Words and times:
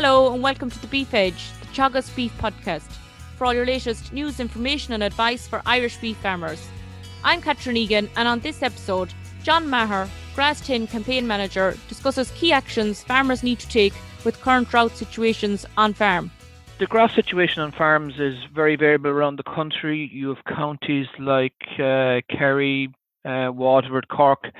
Hello 0.00 0.32
and 0.32 0.40
welcome 0.44 0.70
to 0.70 0.80
the 0.80 0.86
Beef 0.86 1.12
Edge, 1.12 1.50
the 1.58 1.66
Teagasc 1.74 2.14
Beef 2.14 2.32
Podcast, 2.38 2.88
for 3.36 3.44
all 3.44 3.52
your 3.52 3.66
latest 3.66 4.12
news, 4.12 4.38
information, 4.38 4.94
and 4.94 5.02
advice 5.02 5.48
for 5.48 5.60
Irish 5.66 5.96
beef 5.96 6.16
farmers. 6.18 6.64
I'm 7.24 7.42
Catherine 7.42 7.76
Egan, 7.76 8.08
and 8.14 8.28
on 8.28 8.38
this 8.38 8.62
episode, 8.62 9.12
John 9.42 9.68
Maher, 9.68 10.08
Grass 10.36 10.64
10 10.64 10.86
campaign 10.86 11.26
manager, 11.26 11.76
discusses 11.88 12.30
key 12.36 12.52
actions 12.52 13.02
farmers 13.02 13.42
need 13.42 13.58
to 13.58 13.68
take 13.68 13.92
with 14.24 14.40
current 14.40 14.68
drought 14.68 14.92
situations 14.92 15.66
on 15.76 15.94
farm. 15.94 16.30
The 16.78 16.86
grass 16.86 17.12
situation 17.16 17.62
on 17.62 17.72
farms 17.72 18.20
is 18.20 18.36
very 18.54 18.76
variable 18.76 19.10
around 19.10 19.34
the 19.34 19.52
country. 19.52 20.08
You 20.12 20.28
have 20.28 20.44
counties 20.44 21.08
like 21.18 21.60
uh, 21.80 22.20
Kerry, 22.30 22.94
uh, 23.24 23.50
Waterford, 23.52 24.06
Cork, 24.06 24.52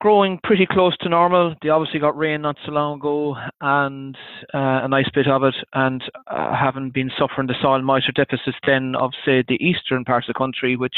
growing 0.00 0.38
pretty 0.42 0.66
close 0.70 0.96
to 0.98 1.08
normal. 1.08 1.54
They 1.62 1.68
obviously 1.68 2.00
got 2.00 2.16
rain 2.16 2.42
not 2.42 2.56
so 2.64 2.72
long 2.72 2.98
ago 2.98 3.36
and 3.60 4.16
uh, 4.54 4.84
a 4.84 4.88
nice 4.88 5.08
bit 5.14 5.26
of 5.26 5.42
it, 5.42 5.54
and 5.72 6.02
uh, 6.26 6.54
haven't 6.54 6.94
been 6.94 7.10
suffering 7.18 7.46
the 7.46 7.54
soil 7.60 7.82
moisture 7.82 8.12
deficits 8.12 8.58
then 8.66 8.94
of, 8.96 9.12
say, 9.24 9.44
the 9.46 9.58
eastern 9.64 10.04
parts 10.04 10.28
of 10.28 10.34
the 10.34 10.38
country, 10.38 10.76
which 10.76 10.96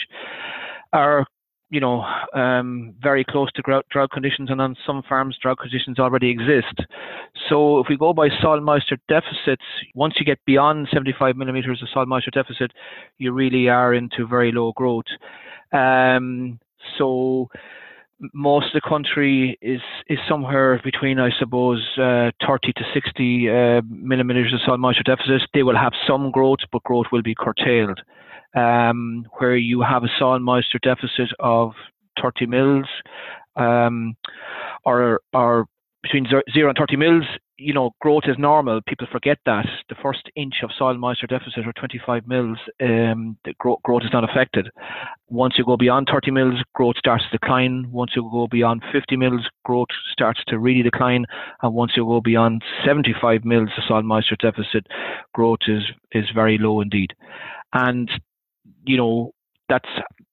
are 0.92 1.26
you 1.70 1.80
know, 1.80 2.02
um, 2.34 2.94
very 3.02 3.24
close 3.24 3.52
to 3.52 3.62
drought, 3.62 3.84
drought 3.90 4.10
conditions, 4.10 4.50
and 4.50 4.60
on 4.60 4.74
some 4.86 5.02
farms, 5.06 5.36
drought 5.40 5.58
conditions 5.58 5.98
already 5.98 6.30
exist. 6.30 6.80
So, 7.48 7.78
if 7.78 7.86
we 7.90 7.96
go 7.96 8.14
by 8.14 8.28
soil 8.40 8.60
moisture 8.60 8.96
deficits, 9.08 9.64
once 9.94 10.14
you 10.18 10.24
get 10.24 10.38
beyond 10.46 10.88
75 10.90 11.36
millimeters 11.36 11.82
of 11.82 11.88
soil 11.92 12.06
moisture 12.06 12.30
deficit, 12.30 12.72
you 13.18 13.32
really 13.32 13.68
are 13.68 13.92
into 13.92 14.26
very 14.26 14.50
low 14.50 14.72
growth. 14.72 15.04
Um, 15.72 16.58
so, 16.96 17.50
most 18.34 18.74
of 18.74 18.82
the 18.82 18.88
country 18.88 19.58
is 19.60 19.80
is 20.08 20.18
somewhere 20.28 20.80
between, 20.82 21.18
I 21.18 21.30
suppose, 21.38 21.82
uh, 21.96 22.30
30 22.46 22.72
to 22.74 22.84
60 22.92 23.50
uh, 23.50 23.82
millimeters 23.88 24.52
of 24.52 24.60
soil 24.66 24.78
moisture 24.78 25.04
deficit. 25.04 25.42
They 25.54 25.62
will 25.62 25.76
have 25.76 25.92
some 26.06 26.30
growth, 26.30 26.60
but 26.72 26.82
growth 26.82 27.06
will 27.12 27.22
be 27.22 27.34
curtailed 27.34 28.00
um, 28.54 29.26
where 29.38 29.56
you 29.56 29.82
have 29.82 30.04
a 30.04 30.08
soil 30.18 30.38
moisture 30.38 30.78
deficit 30.82 31.30
of 31.38 31.72
30 32.20 32.46
mils 32.46 32.86
um, 33.56 34.16
or, 34.84 35.20
or 35.32 35.66
between 36.02 36.26
0 36.26 36.68
and 36.68 36.78
30 36.78 36.96
mils, 36.96 37.24
you 37.58 37.74
know, 37.74 37.90
growth 38.00 38.22
is 38.26 38.36
normal. 38.38 38.80
People 38.86 39.08
forget 39.10 39.38
that. 39.44 39.66
The 39.88 39.96
first 40.00 40.30
inch 40.36 40.54
of 40.62 40.70
soil 40.78 40.96
moisture 40.96 41.26
deficit 41.26 41.66
or 41.66 41.72
25 41.72 42.26
mils, 42.26 42.58
um, 42.80 43.36
the 43.44 43.52
growth, 43.58 43.82
growth 43.82 44.02
is 44.04 44.12
not 44.12 44.22
affected. 44.22 44.68
Once 45.28 45.54
you 45.58 45.64
go 45.64 45.76
beyond 45.76 46.08
30 46.10 46.30
mils, 46.30 46.62
growth 46.74 46.96
starts 46.98 47.24
to 47.24 47.38
decline. 47.38 47.90
Once 47.90 48.12
you 48.14 48.22
go 48.30 48.46
beyond 48.46 48.82
50 48.92 49.16
mils, 49.16 49.48
growth 49.64 49.88
starts 50.12 50.40
to 50.48 50.58
really 50.58 50.82
decline. 50.82 51.26
And 51.62 51.74
once 51.74 51.92
you 51.96 52.04
go 52.04 52.20
beyond 52.20 52.62
75 52.86 53.44
mils 53.44 53.70
of 53.76 53.84
soil 53.88 54.02
moisture 54.02 54.36
deficit, 54.36 54.86
growth 55.34 55.60
is, 55.66 55.82
is 56.12 56.26
very 56.32 56.58
low 56.58 56.80
indeed. 56.80 57.12
And 57.72 58.08
you 58.84 58.96
know, 58.96 59.32
that's 59.68 59.88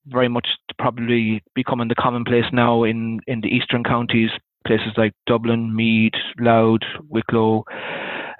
very 0.06 0.28
much 0.28 0.48
probably 0.78 1.42
becoming 1.54 1.88
the 1.88 1.94
commonplace 1.94 2.46
now 2.52 2.84
in, 2.84 3.20
in 3.26 3.40
the 3.40 3.48
eastern 3.48 3.82
counties, 3.84 4.30
places 4.66 4.92
like 4.96 5.12
Dublin, 5.26 5.74
Meath, 5.74 6.12
Louth, 6.38 6.82
Wicklow, 7.08 7.64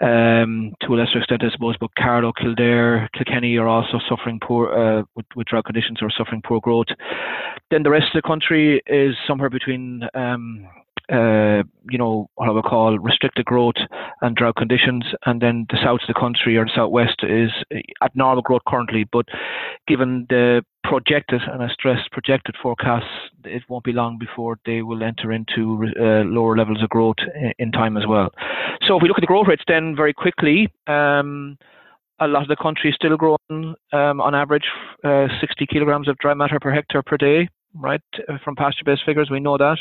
um, 0.00 0.72
to 0.82 0.94
a 0.94 0.96
lesser 0.96 1.18
extent, 1.18 1.42
I 1.42 1.50
suppose, 1.50 1.76
but 1.80 1.90
Carlow, 1.98 2.32
Kildare, 2.32 3.08
Kilkenny 3.14 3.56
are 3.56 3.68
also 3.68 3.98
suffering 4.08 4.38
poor 4.42 4.72
uh, 4.72 5.02
with, 5.14 5.26
with 5.34 5.46
drought 5.46 5.64
conditions 5.64 5.98
or 6.02 6.10
suffering 6.10 6.42
poor 6.44 6.60
growth. 6.60 6.88
Then 7.70 7.82
the 7.82 7.90
rest 7.90 8.06
of 8.14 8.22
the 8.22 8.28
country 8.28 8.82
is 8.86 9.14
somewhere 9.26 9.50
between 9.50 10.02
um, 10.14 10.66
uh, 11.10 11.62
you 11.90 11.98
know, 11.98 12.28
what 12.34 12.48
I 12.48 12.52
would 12.52 12.64
call 12.64 12.98
restricted 12.98 13.44
growth 13.44 13.76
and 14.22 14.34
drought 14.34 14.56
conditions. 14.56 15.04
And 15.24 15.40
then 15.40 15.66
the 15.70 15.78
south 15.82 16.00
of 16.02 16.08
the 16.08 16.18
country 16.18 16.56
or 16.56 16.64
the 16.64 16.72
southwest 16.74 17.22
is 17.22 17.50
at 18.02 18.16
normal 18.16 18.42
growth 18.42 18.62
currently. 18.66 19.04
But 19.10 19.26
given 19.86 20.26
the 20.28 20.64
projected, 20.82 21.42
and 21.42 21.62
I 21.62 21.68
stress 21.68 21.98
projected 22.10 22.56
forecasts, 22.62 23.06
it 23.44 23.62
won't 23.68 23.84
be 23.84 23.92
long 23.92 24.18
before 24.18 24.58
they 24.66 24.82
will 24.82 25.02
enter 25.02 25.32
into 25.32 25.86
uh, 25.98 26.24
lower 26.24 26.56
levels 26.56 26.82
of 26.82 26.88
growth 26.88 27.16
in, 27.58 27.72
time 27.72 27.96
as 27.96 28.06
well. 28.06 28.30
So 28.86 28.96
if 28.96 29.02
we 29.02 29.08
look 29.08 29.18
at 29.18 29.22
the 29.22 29.26
growth 29.26 29.48
rates 29.48 29.64
then 29.68 29.94
very 29.94 30.12
quickly, 30.12 30.72
um, 30.86 31.58
a 32.18 32.26
lot 32.26 32.42
of 32.42 32.48
the 32.48 32.56
country 32.56 32.90
is 32.90 32.96
still 32.96 33.16
growing 33.16 33.74
um, 33.92 34.20
on 34.20 34.34
average 34.34 34.64
uh, 35.04 35.26
60 35.40 35.66
kilograms 35.66 36.08
of 36.08 36.16
dry 36.18 36.32
matter 36.32 36.58
per 36.58 36.72
hectare 36.72 37.02
per 37.02 37.16
day 37.16 37.48
right? 37.78 38.00
From 38.44 38.56
PastureBase 38.56 39.04
figures, 39.04 39.30
we 39.30 39.40
know 39.40 39.58
that. 39.58 39.78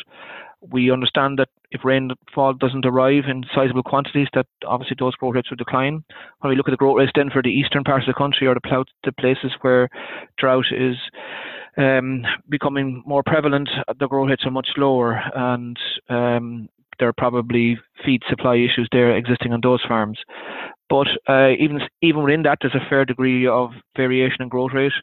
We 0.71 0.91
understand 0.91 1.39
that 1.39 1.49
if 1.71 1.83
rainfall 1.83 2.53
doesn't 2.53 2.85
arrive 2.85 3.25
in 3.27 3.43
sizable 3.53 3.83
quantities, 3.83 4.27
that 4.33 4.47
obviously 4.65 4.95
those 4.99 5.15
growth 5.15 5.35
rates 5.35 5.49
will 5.49 5.57
decline. 5.57 6.03
When 6.39 6.49
we 6.49 6.55
look 6.55 6.67
at 6.67 6.71
the 6.71 6.77
growth 6.77 6.97
rates 6.97 7.11
then 7.15 7.29
for 7.29 7.41
the 7.41 7.49
eastern 7.49 7.83
parts 7.83 8.07
of 8.07 8.13
the 8.13 8.17
country 8.17 8.47
or 8.47 8.55
the, 8.55 8.85
the 9.03 9.11
places 9.11 9.51
where 9.61 9.89
drought 10.37 10.65
is 10.71 10.95
um, 11.77 12.23
becoming 12.49 13.03
more 13.05 13.23
prevalent, 13.23 13.69
the 13.99 14.07
growth 14.07 14.29
rates 14.29 14.45
are 14.45 14.51
much 14.51 14.69
lower, 14.77 15.21
and 15.35 15.77
um, 16.09 16.69
there 16.99 17.09
are 17.09 17.13
probably 17.13 17.77
feed 18.05 18.21
supply 18.29 18.55
issues 18.55 18.87
there 18.91 19.15
existing 19.15 19.53
on 19.53 19.61
those 19.61 19.83
farms. 19.87 20.19
But 20.89 21.07
uh, 21.27 21.49
even 21.59 21.81
even 22.01 22.23
within 22.23 22.43
that, 22.43 22.59
there's 22.61 22.75
a 22.75 22.89
fair 22.89 23.05
degree 23.05 23.47
of 23.47 23.71
variation 23.97 24.43
in 24.43 24.49
growth 24.49 24.71
rate, 24.73 24.93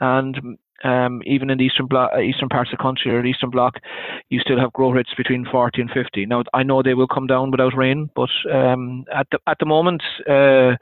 and 0.00 0.58
um, 0.84 1.22
even 1.26 1.50
in 1.50 1.58
the 1.58 1.64
eastern 1.64 1.88
uh, 1.92 2.18
eastern 2.18 2.48
parts 2.48 2.70
of 2.72 2.78
the 2.78 2.82
country 2.82 3.10
or 3.12 3.24
eastern 3.24 3.50
block, 3.50 3.76
you 4.28 4.40
still 4.40 4.58
have 4.58 4.72
growth 4.72 4.94
rates 4.94 5.10
between 5.16 5.46
40 5.50 5.82
and 5.82 5.90
50. 5.90 6.26
Now, 6.26 6.44
I 6.54 6.62
know 6.62 6.82
they 6.82 6.94
will 6.94 7.06
come 7.06 7.26
down 7.26 7.50
without 7.50 7.76
rain, 7.76 8.10
but 8.14 8.30
um, 8.52 9.04
at 9.14 9.26
the 9.30 9.38
at 9.46 9.58
the 9.58 9.66
moment, 9.66 10.02
uh, 10.28 10.76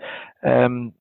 um, 0.48 0.92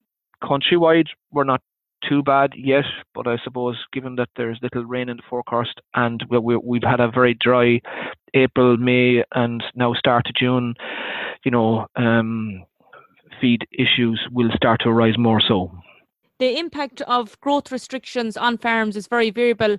countrywide, 0.43 1.07
we're 1.31 1.43
not 1.43 1.61
too 2.07 2.23
bad 2.23 2.53
yet. 2.55 2.85
But 3.13 3.27
I 3.27 3.37
suppose, 3.43 3.77
given 3.93 4.15
that 4.15 4.29
there's 4.35 4.59
little 4.61 4.85
rain 4.85 5.09
in 5.09 5.17
the 5.17 5.23
forecast, 5.29 5.79
and 5.93 6.23
we, 6.29 6.57
we've 6.57 6.83
had 6.83 6.99
a 6.99 7.11
very 7.11 7.35
dry 7.35 7.81
April, 8.33 8.77
May, 8.77 9.23
and 9.33 9.63
now 9.75 9.93
start 9.93 10.27
of 10.27 10.35
June, 10.35 10.75
you 11.43 11.51
know, 11.51 11.87
um, 11.95 12.65
feed 13.39 13.67
issues 13.71 14.19
will 14.31 14.49
start 14.55 14.81
to 14.81 14.89
arise 14.89 15.17
more 15.17 15.41
so 15.45 15.71
the 16.39 16.57
impact 16.57 17.01
of 17.01 17.39
growth 17.41 17.71
restrictions 17.71 18.37
on 18.37 18.57
farms 18.57 18.95
is 18.95 19.07
very 19.07 19.29
variable 19.29 19.77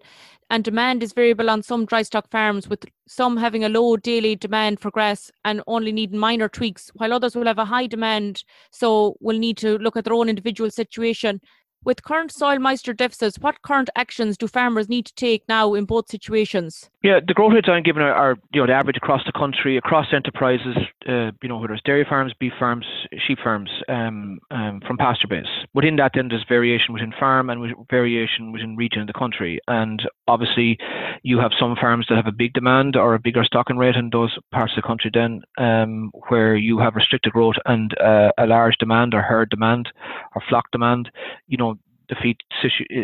and 0.51 0.65
demand 0.65 1.03
is 1.03 1.13
variable 1.13 1.51
on 1.51 1.63
some 1.63 1.85
dry 1.85 2.03
stock 2.03 2.31
farms 2.31 2.69
with 2.69 2.85
some 3.07 3.37
having 3.37 3.65
a 3.65 3.69
low 3.69 3.97
daily 3.97 4.35
demand 4.35 4.81
for 4.81 4.91
grass 4.91 5.31
and 5.45 5.63
only 5.67 5.93
needing 5.93 6.19
minor 6.19 6.49
tweaks 6.49 6.91
while 6.95 7.13
others 7.13 7.37
will 7.37 7.47
have 7.47 7.59
a 7.59 7.65
high 7.65 7.87
demand 7.87 8.45
so 8.71 9.17
will 9.21 9.39
need 9.39 9.57
to 9.57 9.79
look 9.79 9.97
at 9.97 10.05
their 10.05 10.15
own 10.15 10.29
individual 10.29 10.71
situation 10.71 11.41
with 11.85 12.03
current 12.03 12.33
soil 12.33 12.59
moisture 12.59 12.93
deficits, 12.93 13.39
what 13.39 13.63
current 13.63 13.91
actions 13.97 14.37
do 14.37 14.47
farmers 14.47 14.89
need 14.89 15.07
to 15.07 15.15
take 15.15 15.43
now 15.49 15.75
in 15.75 15.85
both 15.85 16.09
situations? 16.09 16.91
Yeah, 17.03 17.21
the 17.25 17.33
growth 17.33 17.53
rates 17.55 17.69
I'm 17.71 17.85
given 17.85 18.03
are, 18.03 18.13
are 18.13 18.37
you 18.53 18.61
know 18.61 18.67
the 18.67 18.73
average 18.73 18.97
across 18.97 19.23
the 19.25 19.33
country, 19.33 19.77
across 19.77 20.07
enterprises. 20.13 20.77
Uh, 21.09 21.31
you 21.43 21.49
know 21.49 21.59
whether 21.59 21.73
it's 21.75 21.83
dairy 21.85 22.05
farms, 22.09 22.33
beef 22.41 22.53
farms, 22.59 22.85
sheep 23.27 23.39
farms, 23.43 23.71
um, 23.89 24.41
um, 24.51 24.81
from 24.85 24.99
PastureBase. 24.99 25.47
Within 25.75 25.97
that, 25.97 26.13
then 26.15 26.29
there's 26.29 26.45
variation 26.49 26.93
within 26.93 27.13
farm 27.19 27.51
and 27.51 27.75
variation 27.89 28.51
within 28.51 28.77
region 28.77 29.01
of 29.01 29.07
the 29.07 29.13
country. 29.13 29.61
And 29.69 30.03
obviously, 30.27 30.77
you 31.23 31.39
have 31.39 31.53
some 31.59 31.77
farms 31.81 32.07
that 32.09 32.17
have 32.17 32.27
a 32.27 32.33
big 32.33 32.53
demand 32.53 32.97
or 32.97 33.15
a 33.15 33.21
bigger 33.21 33.45
stocking 33.45 33.77
rate 33.77 33.95
in 33.95 34.11
those 34.11 34.37
parts 34.51 34.73
of 34.77 34.83
the 34.83 34.87
country. 34.87 35.13
Then 35.15 35.43
um, 35.57 36.11
where 36.29 36.57
you 36.57 36.81
have 36.81 36.97
restricted 36.97 37.33
growth 37.33 37.57
and 37.65 37.97
uh, 38.01 38.33
a 38.39 38.47
large 38.47 38.77
demand 38.79 39.15
or 39.15 39.23
herd 39.23 39.51
demand 39.51 39.89
or 40.35 40.43
flock 40.49 40.71
demand, 40.73 41.11
you 41.47 41.57
know 41.57 41.78
the 42.09 42.17
feed 42.23 42.37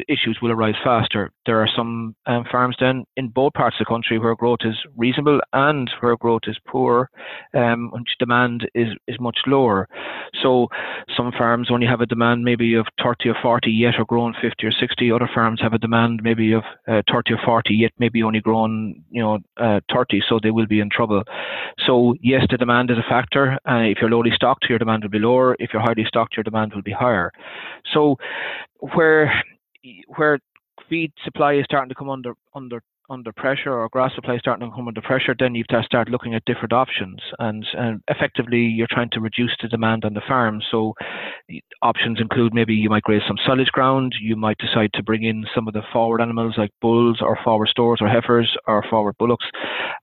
issues 0.08 0.38
will 0.40 0.52
arise 0.52 0.74
faster. 0.82 1.30
There 1.46 1.60
are 1.60 1.68
some 1.74 2.14
um, 2.26 2.44
farms 2.50 2.76
then 2.80 3.04
in 3.16 3.28
both 3.28 3.52
parts 3.54 3.76
of 3.80 3.86
the 3.86 3.92
country 3.92 4.18
where 4.18 4.34
growth 4.34 4.60
is 4.64 4.76
reasonable 4.96 5.40
and 5.52 5.90
where 6.00 6.16
growth 6.16 6.42
is 6.46 6.56
poor, 6.66 7.10
um, 7.54 7.92
demand 8.18 8.68
is, 8.74 8.88
is 9.06 9.16
much 9.20 9.38
lower. 9.46 9.88
So 10.42 10.68
some 11.16 11.32
farms 11.32 11.68
only 11.70 11.86
have 11.86 12.00
a 12.00 12.06
demand 12.06 12.44
maybe 12.44 12.74
of 12.74 12.86
30 13.02 13.30
or 13.30 13.36
40 13.42 13.70
yet 13.70 13.94
are 13.98 14.04
growing 14.04 14.34
50 14.40 14.66
or 14.66 14.72
60. 14.72 15.12
Other 15.12 15.30
farms 15.32 15.60
have 15.60 15.72
a 15.72 15.78
demand 15.78 16.20
maybe 16.22 16.52
of 16.52 16.64
uh, 16.88 17.02
30 17.10 17.34
or 17.34 17.38
40 17.44 17.74
yet 17.74 17.92
maybe 17.98 18.22
only 18.22 18.40
growing 18.40 19.04
you 19.10 19.22
know 19.22 19.38
uh, 19.56 19.80
30, 19.92 20.22
so 20.28 20.38
they 20.42 20.50
will 20.50 20.66
be 20.66 20.80
in 20.80 20.90
trouble. 20.90 21.22
So 21.86 22.14
yes, 22.20 22.46
the 22.50 22.56
demand 22.56 22.90
is 22.90 22.98
a 22.98 23.08
factor. 23.08 23.58
Uh, 23.68 23.84
if 23.84 23.98
you're 24.00 24.10
lowly 24.10 24.30
stocked, 24.34 24.66
your 24.68 24.78
demand 24.78 25.02
will 25.02 25.10
be 25.10 25.18
lower. 25.18 25.56
If 25.58 25.70
you're 25.72 25.82
highly 25.82 26.04
stocked, 26.06 26.36
your 26.36 26.44
demand 26.44 26.74
will 26.74 26.82
be 26.82 26.92
higher. 26.92 27.30
So 27.92 28.16
where 28.80 29.32
where 30.16 30.38
feed 30.88 31.12
supply 31.24 31.54
is 31.54 31.64
starting 31.64 31.88
to 31.88 31.94
come 31.94 32.10
under 32.10 32.34
under 32.54 32.82
under 33.10 33.32
pressure 33.32 33.72
or 33.72 33.88
grass 33.88 34.14
supply 34.14 34.38
starting 34.38 34.68
to 34.68 34.74
come 34.74 34.88
under 34.88 35.00
pressure, 35.02 35.34
then 35.38 35.54
you 35.54 35.62
have 35.62 35.68
got 35.68 35.80
to 35.80 35.86
start 35.86 36.08
looking 36.08 36.34
at 36.34 36.44
different 36.46 36.72
options. 36.72 37.20
And, 37.38 37.64
and 37.74 38.02
effectively, 38.08 38.60
you're 38.60 38.86
trying 38.90 39.10
to 39.10 39.20
reduce 39.20 39.54
the 39.60 39.68
demand 39.68 40.04
on 40.04 40.14
the 40.14 40.22
farm. 40.26 40.62
So 40.70 40.94
options 41.82 42.20
include 42.20 42.54
maybe 42.54 42.74
you 42.74 42.88
might 42.88 43.02
graze 43.02 43.22
some 43.26 43.36
silage 43.46 43.70
ground. 43.72 44.14
You 44.20 44.36
might 44.36 44.58
decide 44.58 44.90
to 44.94 45.02
bring 45.02 45.24
in 45.24 45.44
some 45.54 45.68
of 45.68 45.74
the 45.74 45.82
forward 45.92 46.20
animals 46.20 46.54
like 46.56 46.70
bulls 46.80 47.18
or 47.20 47.38
forward 47.44 47.68
stores 47.68 47.98
or 48.00 48.08
heifers 48.08 48.56
or 48.66 48.82
forward 48.88 49.16
bullocks 49.18 49.46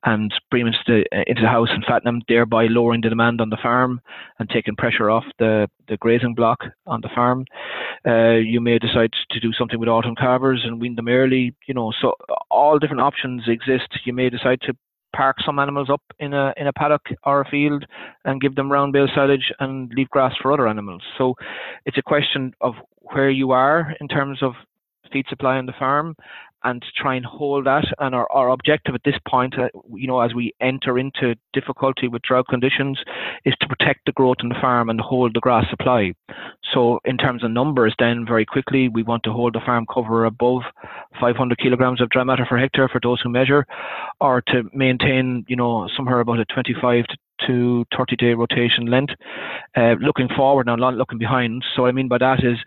and 0.06 0.32
bring 0.50 0.66
them 0.66 0.74
into 0.74 1.04
the, 1.12 1.18
uh, 1.18 1.24
into 1.28 1.42
the 1.42 1.48
house 1.48 1.70
and 1.72 1.84
fatten 1.86 2.06
them, 2.06 2.22
thereby 2.28 2.68
lowering 2.68 3.02
the 3.02 3.10
demand 3.10 3.42
on 3.42 3.50
the 3.50 3.58
farm 3.62 4.00
and 4.40 4.50
taking 4.50 4.76
pressure 4.76 5.10
off 5.10 5.26
the, 5.40 5.68
the 5.88 5.98
grazing 5.98 6.36
block 6.36 6.60
on 6.86 7.02
the 7.02 7.10
farm. 7.14 7.46
Uh, 8.06 8.34
you 8.34 8.60
may 8.60 8.80
decide 8.80 9.12
to 9.30 9.40
do 9.40 9.52
something 9.54 9.80
with 9.80 9.90
autumn 9.90 10.16
calvers 10.16 10.62
and 10.64 10.82
wean 10.82 10.96
them 10.96 11.08
early. 11.08 11.54
You 11.68 11.74
know, 11.74 11.92
so 12.02 12.14
all 12.50 12.80
different 12.80 13.02
options 13.02 13.44
exist. 13.48 13.90
You 14.06 14.14
may 14.14 14.30
decide 14.30 14.62
to 14.62 14.74
park 15.16 15.38
some 15.46 15.60
animals 15.60 15.90
up 15.90 16.02
in 16.20 16.34
a 16.34 16.54
in 16.58 16.68
a 16.68 16.74
paddock 16.74 17.02
or 17.26 17.42
a 17.42 17.50
field 17.50 17.86
and 18.26 18.42
give 18.42 18.56
them 18.56 18.72
round 18.72 18.94
bale 18.94 19.08
silage 19.14 19.52
and 19.60 19.92
leave 19.96 20.10
grass 20.10 20.34
for 20.42 20.52
other 20.52 20.68
animals. 20.68 21.02
So 21.18 21.36
it's 21.86 21.98
a 21.98 22.02
question 22.02 22.54
of 22.62 22.76
where 23.02 23.30
you 23.30 23.52
are 23.52 23.94
in 24.00 24.08
terms 24.08 24.42
of 24.42 24.54
feed 25.12 25.26
supply 25.30 25.58
on 25.58 25.66
the 25.66 25.74
farm 25.78 26.16
and 26.64 26.84
try 26.96 27.16
and 27.16 27.26
hold 27.26 27.66
that. 27.66 27.86
And 28.00 28.14
our, 28.14 28.32
our 28.32 28.50
objective 28.50 28.96
at 28.96 29.04
this 29.04 29.16
point, 29.28 29.58
uh, 29.58 29.70
you 29.94 30.08
know, 30.08 30.20
as 30.22 30.34
we 30.34 30.54
enter 30.62 31.00
into 31.00 31.36
difficulty 31.54 32.08
with 32.08 32.22
drought 32.22 32.48
conditions, 32.50 33.00
is 33.46 33.56
to 33.62 33.68
protect 33.68 34.06
the 34.06 34.12
growth 34.12 34.38
on 34.42 34.50
the 34.50 34.60
farm 34.62 34.90
and 34.90 35.02
hold 35.02 35.34
the 35.34 35.40
grass 35.40 35.66
supply. 35.70 36.14
So, 36.74 37.00
in 37.06 37.18
terms 37.18 37.44
of 37.44 37.52
numbers, 37.52 37.96
then 38.00 38.26
very 38.26 38.46
quickly, 38.46 38.90
we 38.90 39.04
want 39.04 39.24
to 39.24 39.34
hold 39.34 39.56
the 39.56 39.62
farm 39.66 39.86
cover 39.92 40.26
above 40.26 40.62
500 41.20 41.58
kilograms 41.58 42.02
of 42.02 42.10
dry 42.10 42.24
matter 42.24 42.46
per 42.48 42.58
hectare 42.58 42.90
for 42.90 43.02
those 43.02 43.22
who 43.22 43.30
measure, 43.30 43.66
or 44.20 44.42
to 44.48 44.64
maintain, 44.74 45.46
you 45.48 45.56
know, 45.56 45.90
somewhere 45.96 46.20
about 46.20 46.40
a 46.40 46.46
25 46.46 47.06
to 47.08 47.18
to 47.48 47.86
30 47.98 48.16
day 48.16 48.34
rotation 48.34 48.86
length. 48.86 49.14
Uh, 49.76 49.96
looking 50.00 50.28
forward 50.36 50.68
now, 50.68 50.76
not 50.76 50.94
looking 50.94 51.18
behind. 51.18 51.64
So 51.76 51.86
I 51.86 51.92
mean 51.92 52.08
by 52.08 52.18
that 52.20 52.44
is 52.44 52.58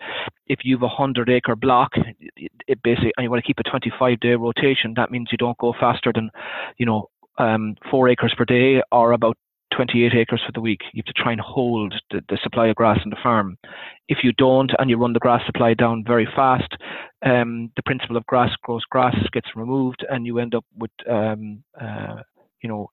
if 0.46 0.60
you 0.64 0.76
have 0.76 0.82
a 0.82 0.86
100 0.86 1.30
acre 1.30 1.56
block, 1.56 1.92
it, 2.36 2.82
basically, 2.82 3.12
and 3.16 3.24
you 3.24 3.30
want 3.30 3.42
to 3.42 3.46
keep 3.46 3.58
a 3.58 3.68
25 3.68 4.20
day 4.20 4.34
rotation, 4.34 4.94
that 4.96 5.10
means 5.10 5.28
you 5.32 5.38
don't 5.38 5.58
go 5.58 5.74
faster 5.78 6.12
than, 6.14 6.30
you 6.78 6.86
know, 6.86 7.08
um, 7.38 7.76
four 7.90 8.08
acres 8.08 8.34
per 8.36 8.44
day 8.44 8.82
or 8.92 9.12
about 9.12 9.36
28 9.74 10.14
acres 10.14 10.42
for 10.44 10.52
the 10.52 10.60
week. 10.60 10.80
You 10.92 11.02
have 11.04 11.14
to 11.14 11.22
try 11.22 11.32
and 11.32 11.40
hold 11.40 11.94
the, 12.10 12.20
the 12.28 12.38
supply 12.42 12.68
of 12.68 12.76
grass 12.76 13.00
on 13.04 13.10
the 13.10 13.16
farm. 13.22 13.58
If 14.08 14.18
you 14.22 14.32
don't 14.32 14.70
and 14.78 14.88
you 14.88 14.96
run 14.96 15.12
the 15.12 15.18
grass 15.18 15.42
supply 15.46 15.74
down 15.74 16.04
very 16.06 16.28
fast, 16.36 16.76
um, 17.24 17.72
the 17.76 17.82
principle 17.82 18.16
of 18.16 18.26
grass 18.26 18.50
grows 18.62 18.84
grass 18.84 19.16
gets 19.32 19.48
removed 19.56 20.04
and 20.08 20.26
you 20.26 20.38
end 20.38 20.54
up 20.54 20.64
with, 20.78 20.90
um, 21.10 21.64
uh, 21.80 22.20
you 22.62 22.68
know, 22.68 22.90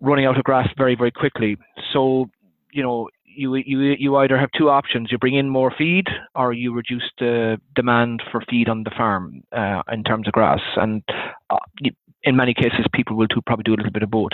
running 0.00 0.26
out 0.26 0.38
of 0.38 0.44
grass 0.44 0.68
very, 0.76 0.94
very 0.94 1.10
quickly. 1.10 1.56
So, 1.92 2.30
you 2.72 2.82
know, 2.82 3.08
you, 3.34 3.54
you, 3.56 3.96
you 3.98 4.16
either 4.16 4.38
have 4.38 4.50
two 4.56 4.70
options. 4.70 5.10
You 5.10 5.18
bring 5.18 5.34
in 5.34 5.48
more 5.48 5.72
feed 5.76 6.06
or 6.34 6.52
you 6.52 6.72
reduce 6.72 7.10
the 7.18 7.60
demand 7.74 8.22
for 8.30 8.42
feed 8.48 8.68
on 8.68 8.84
the 8.84 8.90
farm 8.96 9.42
uh, 9.52 9.82
in 9.92 10.04
terms 10.04 10.26
of 10.26 10.32
grass. 10.32 10.60
And 10.76 11.02
uh, 11.50 11.58
in 12.24 12.36
many 12.36 12.54
cases, 12.54 12.86
people 12.92 13.16
will 13.16 13.26
probably 13.46 13.62
do 13.64 13.74
a 13.74 13.76
little 13.76 13.92
bit 13.92 14.02
of 14.02 14.10
both. 14.10 14.32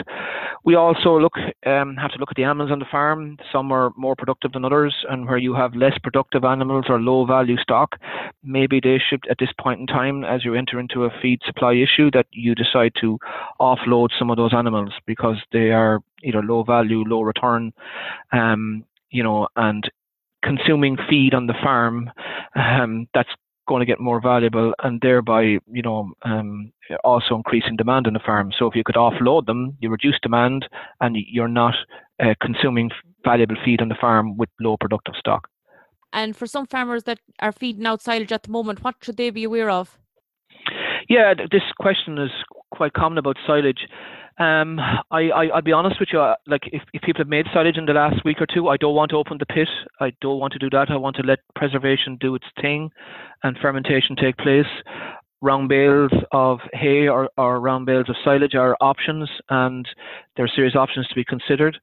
We 0.65 0.77
also 0.77 1.19
look 1.19 1.35
um, 1.67 1.97
have 1.97 2.13
to 2.13 2.19
look 2.19 2.31
at 2.31 2.37
the 2.37 2.45
animals 2.45 2.71
on 2.71 2.79
the 2.79 2.85
farm. 2.91 3.37
Some 3.53 3.73
are 3.73 3.91
more 3.97 4.15
productive 4.15 4.53
than 4.53 4.65
others, 4.65 4.95
and 5.11 5.27
where 5.27 5.39
you 5.39 5.55
have 5.55 5.75
less 5.75 5.99
productive 6.03 6.45
animals 6.45 6.87
or 6.89 7.01
low 7.01 7.27
value 7.27 7.57
stock, 7.57 7.97
maybe 8.45 8.81
they 8.81 8.99
should 8.99 9.25
at 9.29 9.39
this 9.39 9.51
point 9.61 9.81
in 9.81 9.87
time, 9.87 10.25
as 10.25 10.45
you 10.45 10.55
enter 10.55 10.79
into 10.79 11.05
a 11.05 11.11
feed 11.21 11.41
supply 11.45 11.75
issue, 11.75 12.11
that 12.13 12.27
you 12.31 12.55
decide 12.55 12.93
to 13.01 13.19
offload 13.61 14.11
some 14.19 14.31
of 14.31 14.37
those 14.37 14.55
animals 14.55 14.93
because 15.07 15.37
they 15.53 15.71
are 15.71 16.01
either 16.23 16.43
low 16.43 16.63
value, 16.63 17.03
low 17.05 17.23
return, 17.23 17.73
um, 18.33 18.85
you 19.11 19.23
know, 19.23 19.49
and 19.57 19.91
consuming 20.43 20.97
feed 21.09 21.35
on 21.35 21.47
the 21.47 21.55
farm, 21.63 22.11
um, 22.55 23.07
that's 23.15 23.31
going 23.69 23.81
to 23.81 23.87
get 23.87 24.01
more 24.01 24.21
valuable 24.21 24.73
and 24.83 25.01
thereby, 25.01 25.43
you 25.71 25.83
know, 25.83 26.11
um, 26.23 26.73
also 27.05 27.37
increasing 27.37 27.77
demand 27.77 28.07
on 28.07 28.15
the 28.15 28.21
farm. 28.21 28.51
So 28.59 28.67
if 28.67 28.75
you 28.75 28.83
could 28.85 28.97
offload 28.97 29.47
them, 29.47 29.77
you 29.81 29.91
reduce 29.91 30.19
demand 30.21 30.67
and 31.01 31.17
you're 31.17 31.49
not 31.49 31.75
uh, 32.21 32.35
consuming 32.41 32.91
valuable 33.25 33.57
feed 33.65 33.81
on 33.81 33.89
the 33.89 33.95
farm 34.01 34.37
with 34.37 34.49
low 34.61 34.77
productive 34.77 35.15
stock. 35.19 35.49
And 36.13 36.37
for 36.37 36.47
some 36.47 36.67
farmers 36.67 37.05
that 37.05 37.21
are 37.39 37.53
feeding 37.53 37.87
out 37.87 38.03
silage 38.03 38.33
at 38.33 38.43
the 38.43 38.51
moment, 38.51 38.83
what 38.83 38.97
should 39.03 39.17
they 39.17 39.31
be 39.31 39.45
aware 39.45 39.71
of? 39.71 39.99
Yeah, 41.09 41.35
this 41.35 41.63
question 41.79 42.19
is 42.19 42.31
quite 42.73 42.93
common 42.93 43.19
about 43.19 43.37
silage. 43.47 43.87
Um, 44.41 44.81
I, 45.11 45.29
I, 45.31 45.55
will 45.55 45.63
be 45.63 45.73
honest 45.73 46.01
with 46.01 46.09
you. 46.15 46.21
Uh, 46.21 46.35
like, 46.47 46.63
if, 46.73 46.83
if 46.95 47.03
people 47.03 47.21
have 47.21 47.29
made 47.29 47.45
silage 47.53 47.77
in 47.77 47.85
the 47.85 47.93
last 47.93 48.25
week 48.25 48.41
or 48.41 48.47
two, 48.47 48.69
I 48.69 48.79
don't 48.79 48.95
want 48.95 49.11
to 49.11 49.19
open 49.19 49.37
the 49.39 49.45
pit. 49.45 49.69
I 50.01 50.13
don't 50.23 50.41
want 50.41 50.55
to 50.55 50.59
do 50.59 50.71
that. 50.71 50.91
I 50.91 50.97
want 50.97 51.17
to 51.17 51.23
let 51.23 51.41
preservation 51.55 52.17
do 52.19 52.35
its 52.35 52.47
thing, 52.59 52.91
and 53.43 53.59
fermentation 53.59 54.17
take 54.17 54.39
place. 54.39 54.67
Round 55.43 55.69
bales 55.69 56.11
of 56.33 56.59
hay 56.73 57.07
or, 57.07 57.29
or 57.37 57.61
round 57.61 57.85
bales 57.85 58.09
of 58.09 58.17
silage 58.25 58.55
are 58.55 58.79
options, 58.81 59.29
and 59.51 59.87
there 60.37 60.47
are 60.47 60.53
serious 60.57 60.75
options 60.75 61.07
to 61.09 61.15
be 61.15 61.25
considered. 61.25 61.79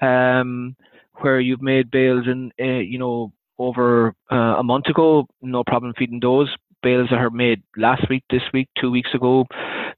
Um, 0.00 0.76
where 1.20 1.40
you've 1.40 1.62
made 1.62 1.90
bales 1.90 2.26
in, 2.26 2.52
uh, 2.58 2.80
you 2.80 2.98
know, 2.98 3.32
over 3.58 4.14
uh, 4.32 4.56
a 4.58 4.62
month 4.62 4.86
ago, 4.86 5.26
no 5.42 5.62
problem 5.62 5.92
feeding 5.98 6.20
those. 6.20 6.48
Bales 6.82 7.08
that 7.10 7.18
are 7.18 7.30
made 7.30 7.62
last 7.76 8.08
week, 8.08 8.22
this 8.30 8.42
week, 8.52 8.68
two 8.80 8.90
weeks 8.90 9.10
ago, 9.14 9.46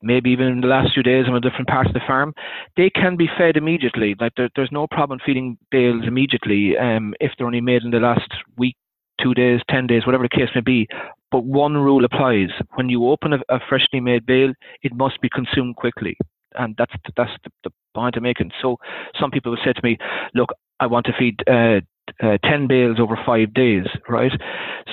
maybe 0.03 0.31
even 0.31 0.47
in 0.47 0.61
the 0.61 0.67
last 0.67 0.94
few 0.94 1.03
days 1.03 1.27
on 1.29 1.37
a 1.37 1.41
different 1.41 1.69
part 1.69 1.87
of 1.87 1.93
the 1.93 2.00
farm, 2.06 2.35
they 2.77 2.91
can 2.91 3.17
be 3.17 3.29
fed 3.38 3.56
immediately. 3.56 4.15
Like 4.19 4.32
there, 4.37 4.49
there's 4.56 4.73
no 4.73 4.87
problem 4.87 5.19
feeding 5.25 5.59
bales 5.71 6.05
immediately 6.06 6.77
um, 6.79 7.15
if 7.21 7.32
they're 7.37 7.47
only 7.47 7.61
made 7.61 7.82
in 7.82 7.91
the 7.91 7.99
last 7.99 8.31
week, 8.56 8.77
two 9.23 9.35
days, 9.35 9.61
ten 9.69 9.87
days, 9.87 10.06
whatever 10.06 10.25
the 10.25 10.37
case 10.37 10.49
may 10.55 10.62
be. 10.62 10.88
But 11.31 11.44
one 11.44 11.77
rule 11.77 12.05
applies: 12.05 12.49
when 12.75 12.88
you 12.88 13.09
open 13.09 13.35
a, 13.35 13.38
a 13.49 13.61
freshly 13.69 14.00
made 14.00 14.27
bale, 14.27 14.53
it 14.82 14.94
must 14.94 15.21
be 15.21 15.29
consumed 15.29 15.77
quickly, 15.77 16.17
and 16.56 16.75
that's 16.79 16.93
that's 17.17 17.32
the, 17.44 17.50
the 17.65 17.71
point 17.94 18.17
I'm 18.17 18.23
making. 18.23 18.50
So 18.61 18.79
some 19.21 19.31
people 19.31 19.53
will 19.53 19.65
say 19.65 19.73
to 19.73 19.81
me, 19.82 19.99
"Look, 20.35 20.50
I 20.81 20.87
want 20.87 21.06
to 21.06 21.12
feed 21.19 21.41
uh, 21.47 21.81
uh, 22.23 22.39
10 22.45 22.67
bales 22.67 22.99
over 23.01 23.19
five 23.25 23.53
days, 23.55 23.85
right? 24.09 24.33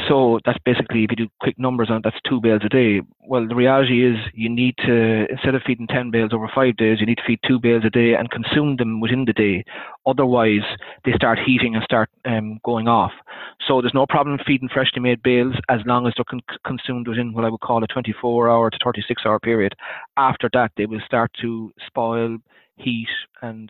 So 0.08 0.40
that's 0.46 0.60
basically, 0.66 1.04
if 1.04 1.12
you 1.12 1.16
do 1.16 1.28
quick 1.42 1.58
numbers 1.58 1.90
on 1.90 1.98
it, 1.98 2.04
that's 2.04 2.18
two 2.28 2.40
bales 2.42 2.62
a 2.66 2.70
day. 2.70 3.02
Well, 3.22 3.48
the 3.48 3.56
reality 3.56 4.06
is 4.06 4.18
you 4.34 4.50
need 4.50 4.76
to, 4.86 5.26
instead 5.30 5.56
of 5.56 5.62
feeding 5.66 5.88
10 5.88 6.12
bales 6.12 6.32
over 6.34 6.50
five 6.54 6.78
days, 6.78 7.00
you 7.00 7.06
need 7.06 7.18
to 7.18 7.24
feed 7.26 7.40
two 7.48 7.60
bales 7.60 7.84
a 7.86 7.90
day 7.90 8.14
and 8.14 8.30
consume 8.32 8.78
them 8.78 9.00
within 9.00 9.26
the 9.26 9.34
day. 9.34 9.66
Otherwise, 10.06 10.64
they 11.04 11.12
start 11.14 11.40
heating 11.46 11.76
and 11.76 11.84
start 11.84 12.10
um, 12.26 12.60
going 12.64 12.88
off. 12.88 13.12
So 13.68 13.82
there's 13.82 13.94
no 13.94 14.06
problem 14.06 14.40
feeding 14.46 14.70
freshly 14.70 15.02
made 15.02 15.22
bales 15.24 15.56
as 15.70 15.82
long 15.86 16.08
as 16.08 16.14
they're 16.16 16.26
con- 16.26 16.42
consumed 16.66 17.08
within 17.08 17.34
what 17.34 17.44
I 17.44 17.50
would 17.50 17.62
call 17.62 17.84
a 17.84 17.88
24 17.88 18.50
hour 18.50 18.70
to 18.70 18.78
36 18.84 19.24
hour 19.26 19.40
period. 19.40 19.74
After 20.16 20.50
that, 20.54 20.72
they 20.78 20.86
will 20.86 21.02
start 21.06 21.32
to 21.42 21.74
spoil, 21.86 22.38
heat, 22.78 23.10
and 23.42 23.70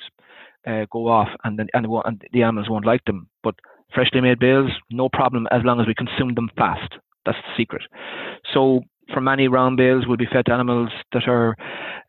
uh, 0.67 0.85
go 0.91 1.07
off, 1.07 1.29
and 1.43 1.57
then 1.57 1.67
and, 1.73 1.85
and 2.05 2.23
the 2.33 2.43
animals 2.43 2.69
won't 2.69 2.85
like 2.85 3.05
them. 3.05 3.27
But 3.43 3.55
freshly 3.93 4.21
made 4.21 4.39
bales, 4.39 4.71
no 4.91 5.09
problem 5.09 5.47
as 5.51 5.61
long 5.63 5.79
as 5.79 5.87
we 5.87 5.95
consume 5.95 6.35
them 6.35 6.49
fast. 6.57 6.93
That's 7.25 7.37
the 7.37 7.61
secret. 7.61 7.83
So 8.53 8.81
for 9.13 9.21
many 9.21 9.47
round 9.47 9.77
bales 9.77 10.05
we'll 10.05 10.17
be 10.17 10.27
fed 10.31 10.45
to 10.45 10.53
animals 10.53 10.89
that 11.13 11.27
are 11.27 11.55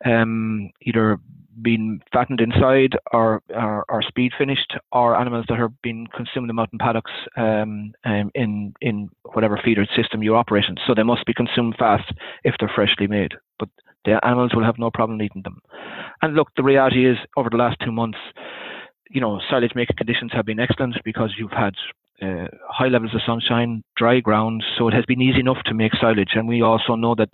um, 0.05 0.69
either 0.81 1.17
being 1.61 1.99
fattened 2.13 2.39
inside 2.39 2.97
or, 3.11 3.41
or, 3.49 3.85
or, 3.89 4.01
speed 4.01 4.31
finished, 4.37 4.77
or 4.91 5.15
animals 5.15 5.45
that 5.49 5.59
are 5.59 5.69
being 5.83 6.07
consumed 6.15 6.49
out 6.57 6.69
in 6.71 6.79
paddocks 6.79 7.11
um, 7.35 7.91
um, 8.05 8.31
in 8.33 8.73
in 8.81 9.09
whatever 9.33 9.59
feeder 9.63 9.85
system 9.95 10.23
you're 10.23 10.37
operating. 10.37 10.77
So 10.87 10.93
they 10.95 11.03
must 11.03 11.25
be 11.25 11.33
consumed 11.33 11.75
fast 11.77 12.13
if 12.43 12.55
they're 12.59 12.71
freshly 12.73 13.07
made. 13.07 13.33
But 13.57 13.69
the 14.05 14.23
animals 14.25 14.51
will 14.53 14.63
have 14.63 14.79
no 14.79 14.89
problem 14.91 15.21
eating 15.21 15.43
them. 15.43 15.59
And 16.21 16.35
look, 16.35 16.49
the 16.55 16.63
reality 16.63 17.09
is, 17.09 17.17
over 17.37 17.49
the 17.49 17.57
last 17.57 17.77
two 17.83 17.91
months, 17.91 18.17
you 19.09 19.21
know, 19.21 19.39
silage 19.49 19.73
making 19.75 19.95
conditions 19.97 20.31
have 20.33 20.45
been 20.45 20.59
excellent 20.59 20.95
because 21.03 21.33
you've 21.37 21.51
had 21.51 21.73
uh, 22.21 22.47
high 22.67 22.87
levels 22.87 23.13
of 23.15 23.21
sunshine, 23.25 23.83
dry 23.95 24.19
ground, 24.19 24.63
so 24.77 24.87
it 24.87 24.93
has 24.93 25.05
been 25.05 25.21
easy 25.21 25.39
enough 25.39 25.63
to 25.65 25.73
make 25.73 25.93
silage. 25.99 26.31
And 26.35 26.47
we 26.47 26.61
also 26.61 26.95
know 26.95 27.15
that 27.15 27.29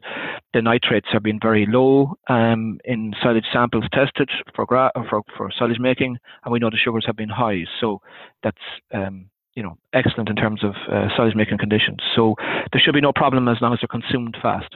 the 0.53 0.61
nitrates 0.61 1.07
have 1.11 1.23
been 1.23 1.39
very 1.41 1.65
low 1.67 2.15
um, 2.29 2.79
in 2.85 3.13
silage 3.21 3.45
samples 3.51 3.85
tested 3.91 4.29
for, 4.55 4.65
gra- 4.65 4.91
for 5.09 5.23
for 5.35 5.51
silage 5.57 5.79
making, 5.79 6.17
and 6.43 6.51
we 6.51 6.59
know 6.59 6.69
the 6.69 6.77
sugars 6.77 7.05
have 7.07 7.15
been 7.15 7.29
high. 7.29 7.65
So 7.81 8.01
that's 8.43 8.57
um, 8.93 9.29
you 9.55 9.63
know 9.63 9.77
excellent 9.93 10.29
in 10.29 10.35
terms 10.35 10.63
of 10.63 10.75
uh, 10.91 11.07
silage 11.15 11.35
making 11.35 11.57
conditions. 11.57 11.99
So 12.15 12.35
there 12.71 12.79
should 12.79 12.93
be 12.93 13.01
no 13.01 13.13
problem 13.13 13.47
as 13.47 13.57
long 13.61 13.73
as 13.73 13.79
they're 13.81 13.87
consumed 13.87 14.37
fast. 14.41 14.75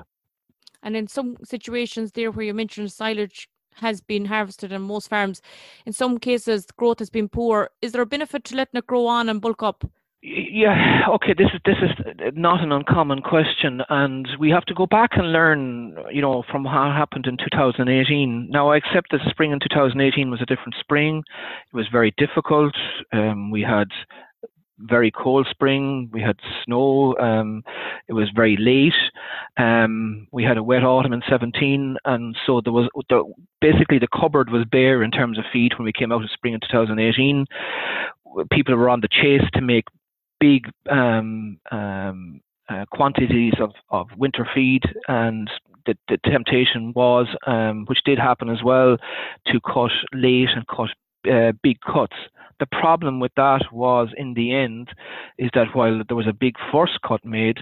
And 0.84 0.96
in 0.96 1.08
some 1.08 1.38
situations 1.44 2.12
there 2.12 2.32
where 2.32 2.46
you 2.46 2.54
mentioned 2.54 2.92
silage 2.92 3.50
has 3.76 4.02
been 4.02 4.26
harvested 4.26 4.74
on 4.74 4.82
most 4.82 5.10
farms, 5.10 5.42
in 5.86 5.94
some 5.94 6.18
cases 6.18 6.66
growth 6.78 7.00
has 7.00 7.10
been 7.10 7.30
poor. 7.30 7.70
Is 7.82 7.92
there 7.92 8.02
a 8.02 8.06
benefit 8.06 8.44
to 8.46 8.56
letting 8.56 8.78
it 8.78 8.88
grow 8.88 9.08
on 9.08 9.30
and 9.30 9.42
bulk 9.42 9.64
up? 9.64 9.86
Yeah, 10.22 11.04
okay. 11.12 11.34
This 11.34 11.48
is 11.54 11.62
this 11.64 11.78
is 11.82 12.34
not 12.36 12.62
an 12.62 12.74
uncommon 12.74 13.22
question, 13.22 13.82
and 13.88 14.28
we 14.38 14.50
have 14.50 14.66
to 14.66 14.74
go 14.74 14.86
back 14.86 15.12
and 15.14 15.32
learn, 15.32 15.96
you 16.12 16.22
know, 16.22 16.44
from 16.52 16.66
what 16.66 16.74
happened 16.74 17.26
in 17.26 17.38
2018. 17.38 18.50
Now, 18.50 18.70
I 18.70 18.78
accept 18.78 19.12
that 19.12 19.22
the 19.24 19.30
spring 19.30 19.52
in 19.52 19.62
2018 19.62 20.30
was 20.30 20.42
a 20.42 20.46
different 20.46 20.76
spring. 20.78 21.24
It 21.72 21.76
was 21.76 21.88
very 21.90 22.14
difficult. 22.18 22.74
Um, 23.14 23.50
we 23.50 23.62
had 23.62 23.88
very 24.80 25.12
cold 25.12 25.48
spring. 25.50 26.10
We 26.12 26.22
had 26.22 26.38
snow. 26.64 27.18
Um, 27.18 27.64
it 28.08 28.14
was 28.14 28.30
very 28.36 28.58
late. 28.58 28.94
Um, 29.58 30.28
we 30.32 30.44
had 30.44 30.58
a 30.58 30.64
wet 30.64 30.84
autumn 30.84 31.14
in 31.14 31.22
17, 31.30 31.98
and 32.06 32.36
so 32.46 32.62
there 32.64 32.74
was 32.74 32.90
the, 33.10 33.24
basically 33.62 34.00
the 34.00 34.08
cupboard 34.08 34.50
was 34.50 34.66
bare 34.72 35.04
in 35.04 35.12
terms 35.12 35.38
of 35.38 35.46
feed 35.52 35.74
when 35.78 35.86
we 35.86 35.94
came 35.94 36.12
out 36.12 36.24
of 36.24 36.30
spring 36.32 36.54
in 36.54 36.60
2018. 36.62 37.46
People 38.52 38.76
were 38.76 38.90
on 38.90 39.02
the 39.02 39.08
chase 39.10 39.48
to 39.54 39.62
make 39.62 39.86
big 40.40 40.70
um, 40.90 41.60
um, 41.72 42.42
uh, 42.70 42.86
quantities 42.92 43.54
of, 43.60 43.72
of 43.90 44.08
winter 44.18 44.48
feed, 44.54 44.84
and 45.08 45.50
the, 45.86 45.98
the 46.08 46.18
temptation 46.30 46.94
was, 46.96 47.28
um, 47.48 47.86
which 47.88 48.04
did 48.06 48.20
happen 48.20 48.50
as 48.50 48.64
well, 48.64 48.98
to 49.48 49.60
cut 49.62 49.92
late 50.14 50.50
and 50.56 50.66
cut 50.68 50.90
uh, 51.32 51.52
big 51.64 51.78
cuts. 51.82 52.16
The 52.60 52.66
problem 52.66 53.20
with 53.22 53.32
that 53.38 53.62
was, 53.72 54.10
in 54.18 54.34
the 54.34 54.54
end, 54.54 54.90
is 55.38 55.50
that 55.54 55.74
while 55.74 56.02
there 56.08 56.18
was 56.18 56.28
a 56.28 56.34
big 56.34 56.56
first 56.72 57.00
cut 57.08 57.24
made, 57.24 57.60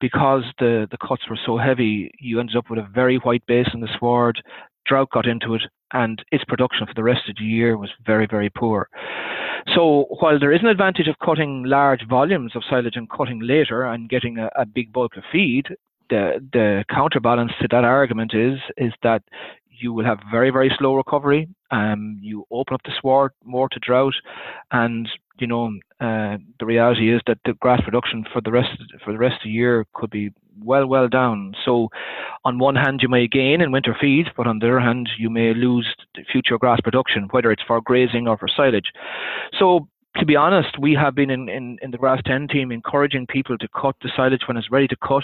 because 0.00 0.44
the, 0.58 0.88
the 0.90 0.96
cuts 0.96 1.28
were 1.28 1.38
so 1.44 1.58
heavy, 1.58 2.10
you 2.18 2.40
ended 2.40 2.56
up 2.56 2.70
with 2.70 2.78
a 2.78 2.88
very 2.94 3.16
white 3.16 3.44
base 3.46 3.68
in 3.74 3.80
the 3.80 3.94
sward. 3.98 4.42
Drought 4.86 5.10
got 5.10 5.26
into 5.26 5.54
it, 5.54 5.62
and 5.92 6.24
its 6.32 6.44
production 6.44 6.86
for 6.86 6.94
the 6.94 7.02
rest 7.02 7.28
of 7.28 7.36
the 7.38 7.44
year 7.44 7.76
was 7.76 7.90
very, 8.06 8.26
very 8.26 8.48
poor. 8.48 8.88
So 9.74 10.06
while 10.20 10.38
there 10.38 10.52
is 10.52 10.62
an 10.62 10.68
advantage 10.68 11.08
of 11.08 11.18
cutting 11.18 11.64
large 11.64 12.06
volumes 12.08 12.52
of 12.56 12.62
silage 12.70 12.96
and 12.96 13.10
cutting 13.10 13.40
later 13.40 13.84
and 13.84 14.08
getting 14.08 14.38
a, 14.38 14.48
a 14.56 14.64
big 14.64 14.92
bulk 14.94 15.16
of 15.18 15.24
feed, 15.30 15.66
the 16.10 16.40
the 16.52 16.84
counterbalance 16.88 17.52
to 17.60 17.68
that 17.70 17.84
argument 17.84 18.32
is 18.34 18.58
is 18.76 18.92
that 19.02 19.22
you 19.80 19.92
will 19.92 20.04
have 20.04 20.18
very 20.30 20.50
very 20.50 20.70
slow 20.78 20.94
recovery. 20.94 21.48
Um, 21.70 22.18
you 22.20 22.46
open 22.50 22.74
up 22.74 22.82
the 22.84 22.92
sward 23.00 23.32
more 23.44 23.68
to 23.68 23.78
drought, 23.78 24.14
and 24.70 25.08
you 25.38 25.46
know 25.46 25.66
uh, 26.00 26.38
the 26.58 26.66
reality 26.66 27.12
is 27.14 27.20
that 27.26 27.38
the 27.44 27.54
grass 27.54 27.80
production 27.82 28.24
for 28.32 28.40
the 28.40 28.50
rest 28.50 28.70
for 29.04 29.12
the 29.12 29.18
rest 29.18 29.36
of 29.36 29.44
the 29.44 29.50
year 29.50 29.86
could 29.94 30.10
be 30.10 30.30
well 30.62 30.86
well 30.86 31.08
down. 31.08 31.54
So 31.64 31.88
on 32.44 32.58
one 32.58 32.76
hand 32.76 33.00
you 33.02 33.08
may 33.08 33.28
gain 33.28 33.60
in 33.60 33.72
winter 33.72 33.96
feed, 33.98 34.26
but 34.36 34.46
on 34.46 34.58
the 34.58 34.66
other 34.66 34.80
hand 34.80 35.08
you 35.18 35.30
may 35.30 35.54
lose 35.54 35.86
future 36.30 36.58
grass 36.58 36.80
production, 36.80 37.28
whether 37.30 37.50
it's 37.50 37.62
for 37.66 37.80
grazing 37.80 38.28
or 38.28 38.36
for 38.36 38.48
silage. 38.48 38.90
So 39.58 39.88
to 40.18 40.26
be 40.26 40.34
honest, 40.34 40.78
we 40.80 40.94
have 40.94 41.14
been 41.14 41.30
in, 41.30 41.48
in, 41.48 41.78
in 41.80 41.92
the 41.92 41.96
Grass 41.96 42.20
10 42.26 42.48
team 42.48 42.72
encouraging 42.72 43.26
people 43.26 43.56
to 43.58 43.68
cut 43.68 43.94
the 44.02 44.10
silage 44.16 44.42
when 44.46 44.56
it's 44.56 44.70
ready 44.70 44.88
to 44.88 44.96
cut. 44.96 45.22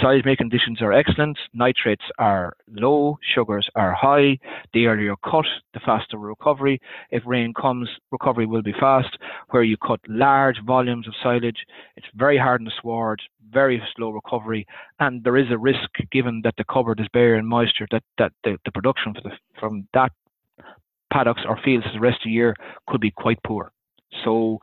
Silage 0.00 0.24
making 0.24 0.50
conditions 0.50 0.82
are 0.82 0.92
excellent. 0.92 1.38
Nitrates 1.54 2.04
are 2.18 2.54
low, 2.68 3.18
sugars 3.34 3.68
are 3.74 3.94
high. 3.94 4.38
The 4.74 4.86
earlier 4.86 5.06
you 5.06 5.16
cut, 5.24 5.46
the 5.72 5.80
faster 5.80 6.18
recovery. 6.18 6.80
If 7.10 7.22
rain 7.24 7.54
comes, 7.54 7.88
recovery 8.12 8.46
will 8.46 8.62
be 8.62 8.74
fast. 8.78 9.16
Where 9.50 9.62
you 9.62 9.76
cut 9.78 10.00
large 10.06 10.56
volumes 10.66 11.08
of 11.08 11.14
silage, 11.22 11.64
it's 11.96 12.06
very 12.14 12.36
hard 12.36 12.60
in 12.60 12.66
the 12.66 12.72
sward, 12.80 13.22
very 13.50 13.82
slow 13.96 14.10
recovery, 14.10 14.66
and 15.00 15.24
there 15.24 15.38
is 15.38 15.50
a 15.50 15.58
risk, 15.58 15.88
given 16.12 16.42
that 16.44 16.54
the 16.58 16.64
cupboard 16.64 17.00
is 17.00 17.06
bare 17.12 17.36
and 17.36 17.48
moisture, 17.48 17.86
that, 17.90 18.02
that 18.18 18.32
the, 18.44 18.58
the 18.66 18.72
production 18.72 19.14
the, 19.22 19.30
from 19.58 19.88
that 19.94 20.12
paddocks 21.12 21.42
or 21.48 21.58
fields 21.64 21.86
for 21.86 21.92
the 21.92 22.00
rest 22.00 22.16
of 22.16 22.24
the 22.24 22.30
year 22.30 22.54
could 22.86 23.00
be 23.00 23.10
quite 23.10 23.42
poor. 23.42 23.72
So 24.24 24.58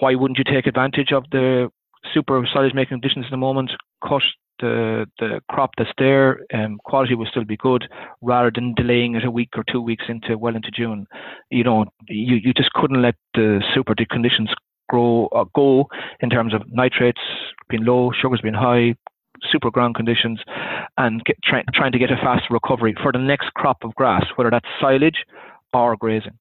why 0.00 0.14
wouldn't 0.14 0.38
you 0.38 0.44
take 0.44 0.66
advantage 0.66 1.12
of 1.12 1.24
the 1.30 1.70
super 2.12 2.46
silage 2.52 2.74
making 2.74 3.00
conditions 3.00 3.26
in 3.26 3.30
the 3.30 3.36
moment, 3.36 3.72
cut 4.06 4.22
the 4.60 5.06
the 5.18 5.40
crop 5.50 5.70
that's 5.76 5.90
there, 5.98 6.40
um, 6.54 6.78
quality 6.84 7.14
will 7.14 7.26
still 7.26 7.44
be 7.44 7.56
good, 7.56 7.88
rather 8.22 8.50
than 8.54 8.74
delaying 8.74 9.14
it 9.14 9.24
a 9.24 9.30
week 9.30 9.50
or 9.56 9.64
two 9.70 9.80
weeks 9.80 10.04
into 10.08 10.38
well 10.38 10.56
into 10.56 10.70
June. 10.70 11.06
You 11.50 11.64
know, 11.64 11.86
you, 12.08 12.36
you 12.36 12.54
just 12.54 12.72
couldn't 12.72 13.02
let 13.02 13.16
the 13.34 13.62
super 13.74 13.94
conditions 14.10 14.50
grow 14.88 15.26
uh, 15.28 15.44
go 15.54 15.88
in 16.20 16.30
terms 16.30 16.54
of 16.54 16.62
nitrates 16.72 17.20
being 17.68 17.84
low, 17.84 18.12
sugars 18.12 18.40
being 18.40 18.54
high, 18.54 18.94
super 19.50 19.70
ground 19.70 19.94
conditions, 19.94 20.40
and 20.96 21.24
get, 21.24 21.36
try, 21.42 21.62
trying 21.74 21.92
to 21.92 21.98
get 21.98 22.10
a 22.10 22.16
fast 22.16 22.44
recovery 22.50 22.94
for 23.02 23.12
the 23.12 23.18
next 23.18 23.52
crop 23.54 23.78
of 23.82 23.94
grass, 23.94 24.24
whether 24.36 24.50
that's 24.50 24.66
silage 24.80 25.24
or 25.74 25.96
grazing. 25.96 26.38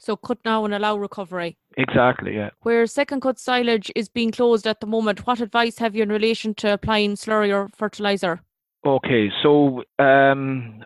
So 0.00 0.16
cut 0.16 0.38
now 0.44 0.64
and 0.64 0.74
allow 0.74 0.96
recovery. 0.96 1.56
Exactly, 1.76 2.36
yeah. 2.36 2.50
Where 2.62 2.86
second 2.86 3.20
cut 3.20 3.38
silage 3.38 3.90
is 3.96 4.08
being 4.08 4.30
closed 4.30 4.66
at 4.66 4.80
the 4.80 4.86
moment, 4.86 5.26
what 5.26 5.40
advice 5.40 5.78
have 5.78 5.94
you 5.94 6.02
in 6.02 6.08
relation 6.08 6.54
to 6.56 6.72
applying 6.72 7.14
slurry 7.14 7.52
or 7.52 7.68
fertilizer? 7.76 8.40
Okay, 8.86 9.30
so 9.42 9.82
um, 9.98 10.82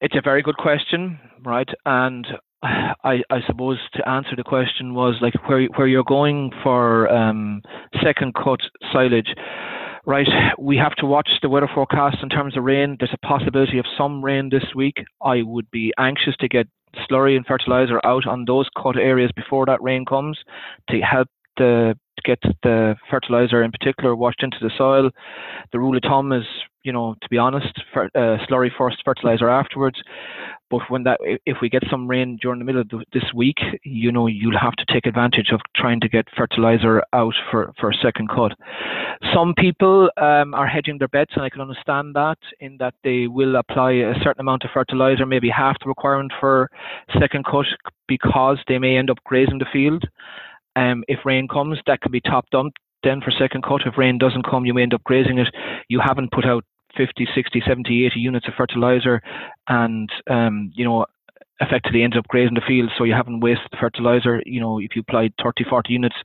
it's 0.00 0.16
a 0.16 0.22
very 0.22 0.42
good 0.42 0.56
question, 0.56 1.18
right? 1.44 1.68
And 1.84 2.26
I, 2.62 3.22
I 3.30 3.40
suppose 3.46 3.78
to 3.94 4.08
answer 4.08 4.34
the 4.36 4.42
question 4.42 4.94
was 4.94 5.16
like 5.20 5.34
where 5.48 5.66
where 5.76 5.86
you're 5.86 6.04
going 6.04 6.50
for 6.62 7.08
um, 7.12 7.62
second 8.02 8.34
cut 8.34 8.60
silage 8.92 9.28
right, 10.06 10.28
we 10.58 10.76
have 10.76 10.94
to 10.94 11.06
watch 11.06 11.28
the 11.42 11.48
weather 11.48 11.68
forecast 11.72 12.18
in 12.22 12.28
terms 12.28 12.56
of 12.56 12.64
rain. 12.64 12.96
There's 12.98 13.12
a 13.12 13.26
possibility 13.26 13.78
of 13.78 13.84
some 13.98 14.24
rain 14.24 14.48
this 14.48 14.74
week. 14.74 15.04
I 15.22 15.42
would 15.42 15.70
be 15.70 15.92
anxious 15.98 16.36
to 16.40 16.48
get 16.48 16.68
slurry 17.08 17.36
and 17.36 17.46
fertilizer 17.46 18.04
out 18.04 18.26
on 18.26 18.44
those 18.44 18.68
cut 18.80 18.96
areas 18.96 19.30
before 19.34 19.66
that 19.66 19.82
rain 19.82 20.04
comes 20.04 20.38
to 20.90 21.00
help 21.00 21.28
the 21.56 21.98
get 22.24 22.40
the 22.62 22.96
fertilizer 23.10 23.62
in 23.62 23.72
particular 23.72 24.14
washed 24.14 24.42
into 24.42 24.58
the 24.60 24.70
soil. 24.76 25.10
The 25.72 25.78
rule 25.78 25.96
of 25.96 26.02
thumb 26.02 26.32
is, 26.32 26.44
you 26.82 26.92
know, 26.92 27.14
to 27.20 27.28
be 27.28 27.38
honest, 27.38 27.72
uh, 27.94 28.38
slurry 28.48 28.70
first, 28.76 28.98
fertilizer 29.04 29.48
afterwards. 29.48 29.98
But 30.68 30.80
when 30.88 31.04
that, 31.04 31.18
if 31.46 31.58
we 31.62 31.68
get 31.68 31.84
some 31.88 32.08
rain 32.08 32.38
during 32.42 32.58
the 32.58 32.64
middle 32.64 32.80
of 32.80 32.88
the, 32.88 33.04
this 33.12 33.32
week, 33.34 33.58
you 33.84 34.10
know, 34.10 34.26
you'll 34.26 34.58
have 34.58 34.74
to 34.74 34.84
take 34.92 35.06
advantage 35.06 35.50
of 35.52 35.60
trying 35.76 36.00
to 36.00 36.08
get 36.08 36.26
fertilizer 36.36 37.02
out 37.12 37.34
for, 37.50 37.72
for 37.78 37.90
a 37.90 37.94
second 37.94 38.28
cut. 38.28 38.52
Some 39.32 39.54
people 39.56 40.10
um, 40.16 40.54
are 40.54 40.66
hedging 40.66 40.98
their 40.98 41.08
bets, 41.08 41.32
and 41.34 41.44
I 41.44 41.50
can 41.50 41.60
understand 41.60 42.14
that 42.14 42.38
in 42.60 42.76
that 42.78 42.94
they 43.04 43.28
will 43.28 43.56
apply 43.56 43.92
a 43.92 44.14
certain 44.22 44.40
amount 44.40 44.64
of 44.64 44.70
fertilizer, 44.74 45.24
maybe 45.24 45.48
half 45.48 45.76
the 45.80 45.88
requirement 45.88 46.32
for 46.40 46.68
second 47.18 47.44
cut, 47.44 47.66
because 48.08 48.58
they 48.66 48.78
may 48.78 48.96
end 48.96 49.10
up 49.10 49.18
grazing 49.24 49.58
the 49.58 49.66
field. 49.72 50.04
Um, 50.76 51.02
if 51.08 51.20
rain 51.24 51.48
comes, 51.48 51.78
that 51.86 52.00
can 52.00 52.12
be 52.12 52.20
topped 52.20 52.54
up 52.54 52.66
then 53.02 53.20
for 53.20 53.30
second 53.30 53.62
cut. 53.62 53.82
If 53.86 53.98
rain 53.98 54.18
doesn't 54.18 54.46
come, 54.48 54.66
you 54.66 54.74
may 54.74 54.82
end 54.82 54.94
up 54.94 55.04
grazing 55.04 55.38
it. 55.38 55.48
You 55.88 56.00
haven't 56.00 56.32
put 56.32 56.44
out 56.44 56.64
50, 56.96 57.26
60, 57.34 57.62
70, 57.66 58.06
80 58.06 58.20
units 58.20 58.48
of 58.48 58.54
fertilizer 58.54 59.22
and, 59.68 60.10
um, 60.28 60.72
you 60.74 60.84
know, 60.84 61.06
effectively 61.60 62.02
ends 62.02 62.16
up 62.16 62.28
grazing 62.28 62.54
the 62.54 62.60
field 62.66 62.90
so 62.98 63.04
you 63.04 63.14
haven't 63.14 63.40
wasted 63.40 63.68
the 63.70 63.78
fertilizer 63.80 64.42
you 64.44 64.60
know 64.60 64.78
if 64.78 64.94
you 64.94 65.00
applied 65.00 65.32
30 65.42 65.64
40 65.64 65.90
units 65.90 66.16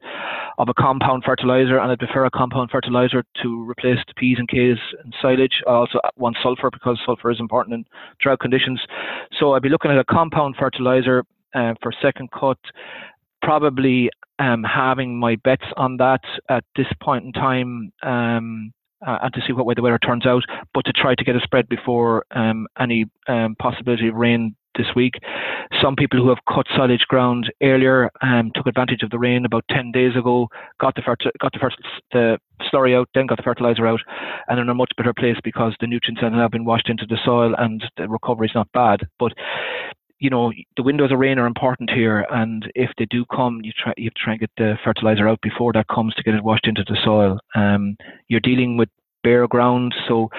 of 0.57 0.67
a 0.67 0.73
compound 0.73 1.23
fertilizer 1.25 1.77
and 1.79 1.89
i 1.89 1.95
prefer 1.95 2.25
a 2.25 2.31
compound 2.31 2.69
fertilizer 2.69 3.23
to 3.41 3.63
replace 3.69 3.99
the 4.07 4.13
p's 4.15 4.37
and 4.39 4.49
k's 4.49 4.77
and 5.03 5.15
silage 5.21 5.61
i 5.67 5.71
also 5.71 5.99
want 6.17 6.35
sulfur 6.43 6.69
because 6.69 6.99
sulfur 7.05 7.31
is 7.31 7.39
important 7.39 7.73
in 7.73 7.85
drought 8.19 8.41
conditions 8.41 8.81
so 9.39 9.53
i'd 9.53 9.61
be 9.61 9.69
looking 9.69 9.89
at 9.89 9.97
a 9.97 10.03
compound 10.03 10.53
fertilizer 10.59 11.23
uh, 11.55 11.73
for 11.81 11.93
second 12.01 12.29
cut 12.37 12.57
probably 13.41 14.09
um, 14.41 14.63
having 14.63 15.19
my 15.19 15.35
bets 15.43 15.65
on 15.77 15.97
that 15.97 16.21
at 16.49 16.63
this 16.75 16.87
point 17.01 17.25
in 17.25 17.31
time 17.31 17.91
um, 18.01 18.73
uh, 19.05 19.19
and 19.23 19.33
to 19.33 19.41
see 19.45 19.53
what 19.53 19.65
way 19.65 19.73
the 19.75 19.81
weather 19.81 19.99
turns 19.99 20.25
out, 20.25 20.43
but 20.73 20.85
to 20.85 20.93
try 20.93 21.15
to 21.15 21.23
get 21.23 21.35
a 21.35 21.41
spread 21.41 21.69
before 21.69 22.25
um, 22.31 22.67
any 22.79 23.05
um, 23.27 23.55
possibility 23.59 24.07
of 24.07 24.15
rain 24.15 24.55
this 24.77 24.87
week. 24.95 25.15
Some 25.81 25.95
people 25.95 26.19
who 26.19 26.29
have 26.29 26.37
cut 26.47 26.65
silage 26.75 27.05
ground 27.07 27.51
earlier 27.61 28.09
um, 28.21 28.51
took 28.55 28.67
advantage 28.67 29.03
of 29.03 29.09
the 29.09 29.19
rain 29.19 29.45
about 29.45 29.65
10 29.69 29.91
days 29.91 30.15
ago, 30.15 30.47
got 30.79 30.95
the, 30.95 31.01
ferti- 31.01 31.31
got 31.39 31.51
the, 31.51 31.59
first, 31.59 31.77
the 32.13 32.37
slurry 32.71 32.97
out, 32.97 33.09
then 33.13 33.27
got 33.27 33.37
the 33.37 33.43
fertilizer 33.43 33.85
out, 33.85 33.99
and 34.47 34.59
are 34.59 34.61
in 34.61 34.69
a 34.69 34.73
much 34.73 34.91
better 34.97 35.13
place 35.13 35.37
because 35.43 35.75
the 35.81 35.87
nutrients 35.87 36.21
have 36.21 36.31
now 36.31 36.47
been 36.47 36.65
washed 36.65 36.89
into 36.89 37.05
the 37.05 37.17
soil 37.23 37.53
and 37.57 37.83
the 37.97 38.07
recovery 38.07 38.47
is 38.47 38.55
not 38.55 38.71
bad. 38.71 39.01
But 39.19 39.33
you 40.21 40.29
know 40.29 40.53
the 40.77 40.83
windows 40.83 41.11
of 41.11 41.17
rain 41.17 41.39
are 41.39 41.47
important 41.47 41.89
here, 41.89 42.25
and 42.29 42.71
if 42.75 42.91
they 42.97 43.05
do 43.05 43.25
come, 43.25 43.59
you 43.63 43.71
try 43.75 43.91
you 43.97 44.11
try 44.15 44.33
and 44.33 44.39
get 44.39 44.51
the 44.55 44.75
fertilizer 44.85 45.27
out 45.27 45.41
before 45.41 45.73
that 45.73 45.87
comes 45.87 46.13
to 46.13 46.23
get 46.23 46.35
it 46.35 46.43
washed 46.43 46.67
into 46.67 46.83
the 46.87 46.95
soil. 47.03 47.39
Um, 47.55 47.97
you're 48.27 48.39
dealing 48.39 48.77
with 48.77 48.89
bare 49.23 49.47
ground, 49.47 49.95
so 50.07 50.29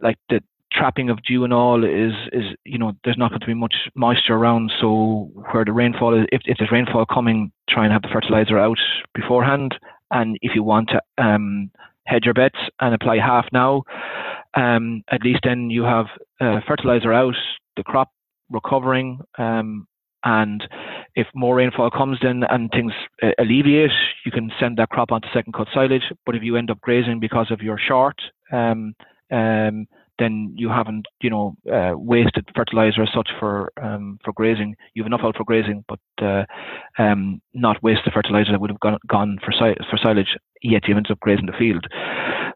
like 0.00 0.16
the 0.30 0.40
trapping 0.72 1.10
of 1.10 1.22
dew 1.22 1.44
and 1.44 1.52
all 1.52 1.84
is 1.84 2.14
is 2.32 2.44
you 2.64 2.78
know 2.78 2.92
there's 3.04 3.18
not 3.18 3.28
going 3.30 3.40
to 3.40 3.46
be 3.46 3.52
much 3.52 3.74
moisture 3.94 4.34
around. 4.34 4.72
So 4.80 5.30
where 5.50 5.66
the 5.66 5.72
rainfall 5.72 6.18
is, 6.18 6.26
if 6.32 6.40
if 6.46 6.56
there's 6.58 6.72
rainfall 6.72 7.04
coming, 7.04 7.52
try 7.68 7.84
and 7.84 7.92
have 7.92 8.02
the 8.02 8.08
fertilizer 8.10 8.58
out 8.58 8.78
beforehand. 9.14 9.74
And 10.10 10.38
if 10.40 10.52
you 10.54 10.62
want 10.62 10.88
to 10.90 11.22
um, 11.22 11.70
hedge 12.06 12.24
your 12.24 12.34
bets 12.34 12.58
and 12.80 12.94
apply 12.94 13.18
half 13.18 13.46
now, 13.52 13.82
um, 14.54 15.02
at 15.10 15.22
least 15.22 15.40
then 15.44 15.68
you 15.68 15.82
have 15.82 16.06
uh, 16.40 16.60
fertilizer 16.66 17.12
out. 17.12 17.36
The 17.76 17.84
crop 17.84 18.08
recovering, 18.50 19.20
um, 19.38 19.86
And 20.24 20.66
if 21.14 21.26
more 21.34 21.56
rainfall 21.56 21.90
comes 21.90 22.18
in 22.22 22.44
and 22.44 22.70
things 22.70 22.92
uh, 23.22 23.30
alleviate, 23.38 23.90
you 24.24 24.30
can 24.30 24.50
send 24.60 24.76
that 24.76 24.90
crop 24.90 25.12
onto 25.12 25.28
second 25.32 25.54
cut 25.54 25.68
silage. 25.72 26.12
But 26.26 26.36
if 26.36 26.42
you 26.42 26.56
end 26.56 26.70
up 26.70 26.80
grazing 26.80 27.20
because 27.20 27.50
of 27.50 27.62
your 27.62 27.78
short, 27.78 28.20
um, 28.52 28.94
um, 29.30 29.86
then 30.18 30.52
you 30.54 30.68
haven't, 30.68 31.06
you 31.22 31.30
know, 31.30 31.56
uh, 31.72 31.92
wasted 31.96 32.46
fertilizer 32.54 33.02
as 33.02 33.08
such 33.14 33.30
for 33.38 33.72
um, 33.82 34.18
for 34.22 34.32
grazing. 34.34 34.76
You 34.92 35.02
have 35.02 35.06
enough 35.06 35.24
out 35.24 35.36
for 35.36 35.44
grazing, 35.44 35.84
but 35.88 36.00
uh, 36.22 36.44
um, 36.98 37.40
not 37.54 37.82
waste 37.82 38.02
the 38.04 38.10
fertilizer 38.10 38.52
that 38.52 38.60
would 38.60 38.70
have 38.70 38.80
gone, 38.80 38.98
gone 39.08 39.38
for 39.42 39.52
si- 39.52 39.82
for 39.88 39.96
silage. 39.96 40.36
Yet 40.62 40.86
you 40.86 40.96
end 40.96 41.10
up 41.10 41.20
grazing 41.20 41.46
the 41.46 41.56
field. 41.58 41.86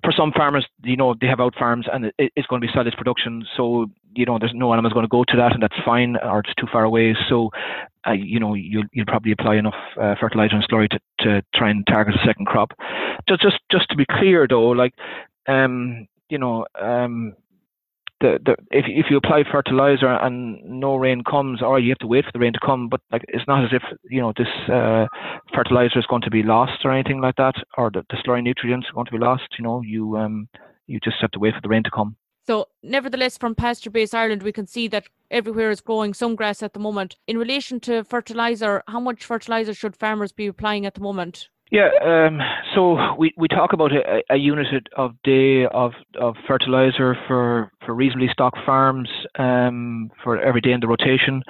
For 0.02 0.12
some 0.12 0.32
farmers, 0.32 0.66
you 0.82 0.96
know, 0.96 1.14
they 1.18 1.26
have 1.26 1.40
out 1.40 1.54
farms 1.58 1.86
and 1.90 2.12
it, 2.18 2.32
it's 2.36 2.46
going 2.48 2.60
to 2.60 2.66
be 2.66 2.72
silage 2.74 2.96
production, 2.96 3.46
so 3.56 3.86
you 4.14 4.24
know, 4.26 4.38
there's 4.38 4.54
no 4.54 4.72
animals 4.72 4.92
going 4.92 5.04
to 5.04 5.08
go 5.08 5.24
to 5.24 5.36
that, 5.36 5.52
and 5.52 5.62
that's 5.62 5.76
fine, 5.84 6.16
or 6.16 6.40
it's 6.40 6.54
too 6.54 6.66
far 6.70 6.84
away. 6.84 7.16
So, 7.28 7.50
uh, 8.06 8.12
you 8.12 8.40
know, 8.40 8.54
you'll 8.54 8.84
you'll 8.92 9.06
probably 9.06 9.32
apply 9.32 9.56
enough 9.56 9.74
uh, 10.00 10.14
fertilizer 10.20 10.56
and 10.56 10.64
slurry 10.68 10.88
to, 10.90 10.98
to 11.20 11.42
try 11.54 11.70
and 11.70 11.86
target 11.86 12.14
a 12.14 12.26
second 12.26 12.46
crop. 12.46 12.72
Just 13.28 13.42
just 13.42 13.58
just 13.70 13.88
to 13.90 13.96
be 13.96 14.06
clear 14.08 14.46
though, 14.48 14.68
like 14.68 14.94
um, 15.48 16.06
you 16.28 16.38
know, 16.38 16.66
um, 16.80 17.34
the, 18.20 18.38
the 18.44 18.52
if 18.70 18.84
if 18.88 19.06
you 19.10 19.16
apply 19.16 19.44
fertilizer 19.50 20.08
and 20.08 20.62
no 20.64 20.96
rain 20.96 21.22
comes, 21.24 21.62
or 21.62 21.78
you 21.78 21.90
have 21.90 21.98
to 21.98 22.06
wait 22.06 22.24
for 22.24 22.32
the 22.32 22.38
rain 22.38 22.52
to 22.52 22.60
come, 22.64 22.88
but 22.88 23.00
like 23.12 23.22
it's 23.28 23.46
not 23.46 23.64
as 23.64 23.70
if 23.72 23.82
you 24.10 24.20
know 24.20 24.32
this 24.36 24.48
uh, 24.72 25.06
fertilizer 25.54 25.98
is 25.98 26.06
going 26.06 26.22
to 26.22 26.30
be 26.30 26.42
lost 26.42 26.84
or 26.84 26.92
anything 26.92 27.20
like 27.20 27.36
that, 27.36 27.54
or 27.76 27.90
the, 27.90 28.02
the 28.10 28.16
slurry 28.16 28.42
nutrients 28.42 28.86
are 28.88 28.94
going 28.94 29.06
to 29.06 29.12
be 29.12 29.18
lost. 29.18 29.48
You 29.58 29.64
know, 29.64 29.82
you 29.82 30.16
um 30.16 30.48
you 30.86 31.00
just 31.00 31.16
have 31.20 31.30
to 31.32 31.38
wait 31.38 31.54
for 31.54 31.60
the 31.60 31.68
rain 31.68 31.82
to 31.84 31.90
come. 31.90 32.16
So, 32.46 32.68
nevertheless, 32.82 33.38
from 33.38 33.54
PastureBase 33.54 34.12
Ireland, 34.12 34.42
we 34.42 34.52
can 34.52 34.66
see 34.66 34.86
that 34.88 35.08
everywhere 35.30 35.70
is 35.70 35.80
growing 35.80 36.12
some 36.12 36.36
grass 36.36 36.62
at 36.62 36.74
the 36.74 36.80
moment. 36.80 37.16
In 37.26 37.38
relation 37.38 37.80
to 37.80 38.04
fertilizer, 38.04 38.82
how 38.86 39.00
much 39.00 39.24
fertilizer 39.24 39.72
should 39.72 39.96
farmers 39.96 40.30
be 40.30 40.46
applying 40.46 40.84
at 40.84 40.94
the 40.94 41.00
moment? 41.00 41.48
Yeah, 41.70 41.88
um, 42.04 42.40
so 42.74 43.14
we, 43.18 43.32
we 43.38 43.48
talk 43.48 43.72
about 43.72 43.92
a, 43.92 44.22
a 44.30 44.36
unit 44.36 44.66
of 44.96 45.12
day 45.24 45.64
of, 45.64 45.92
of 46.20 46.36
fertilizer 46.46 47.16
for, 47.26 47.72
for 47.84 47.94
reasonably 47.94 48.28
stocked 48.30 48.58
farms 48.66 49.08
um, 49.38 50.10
for 50.22 50.38
every 50.38 50.60
day 50.60 50.72
in 50.72 50.80
the 50.80 50.86
rotation. 50.86 51.42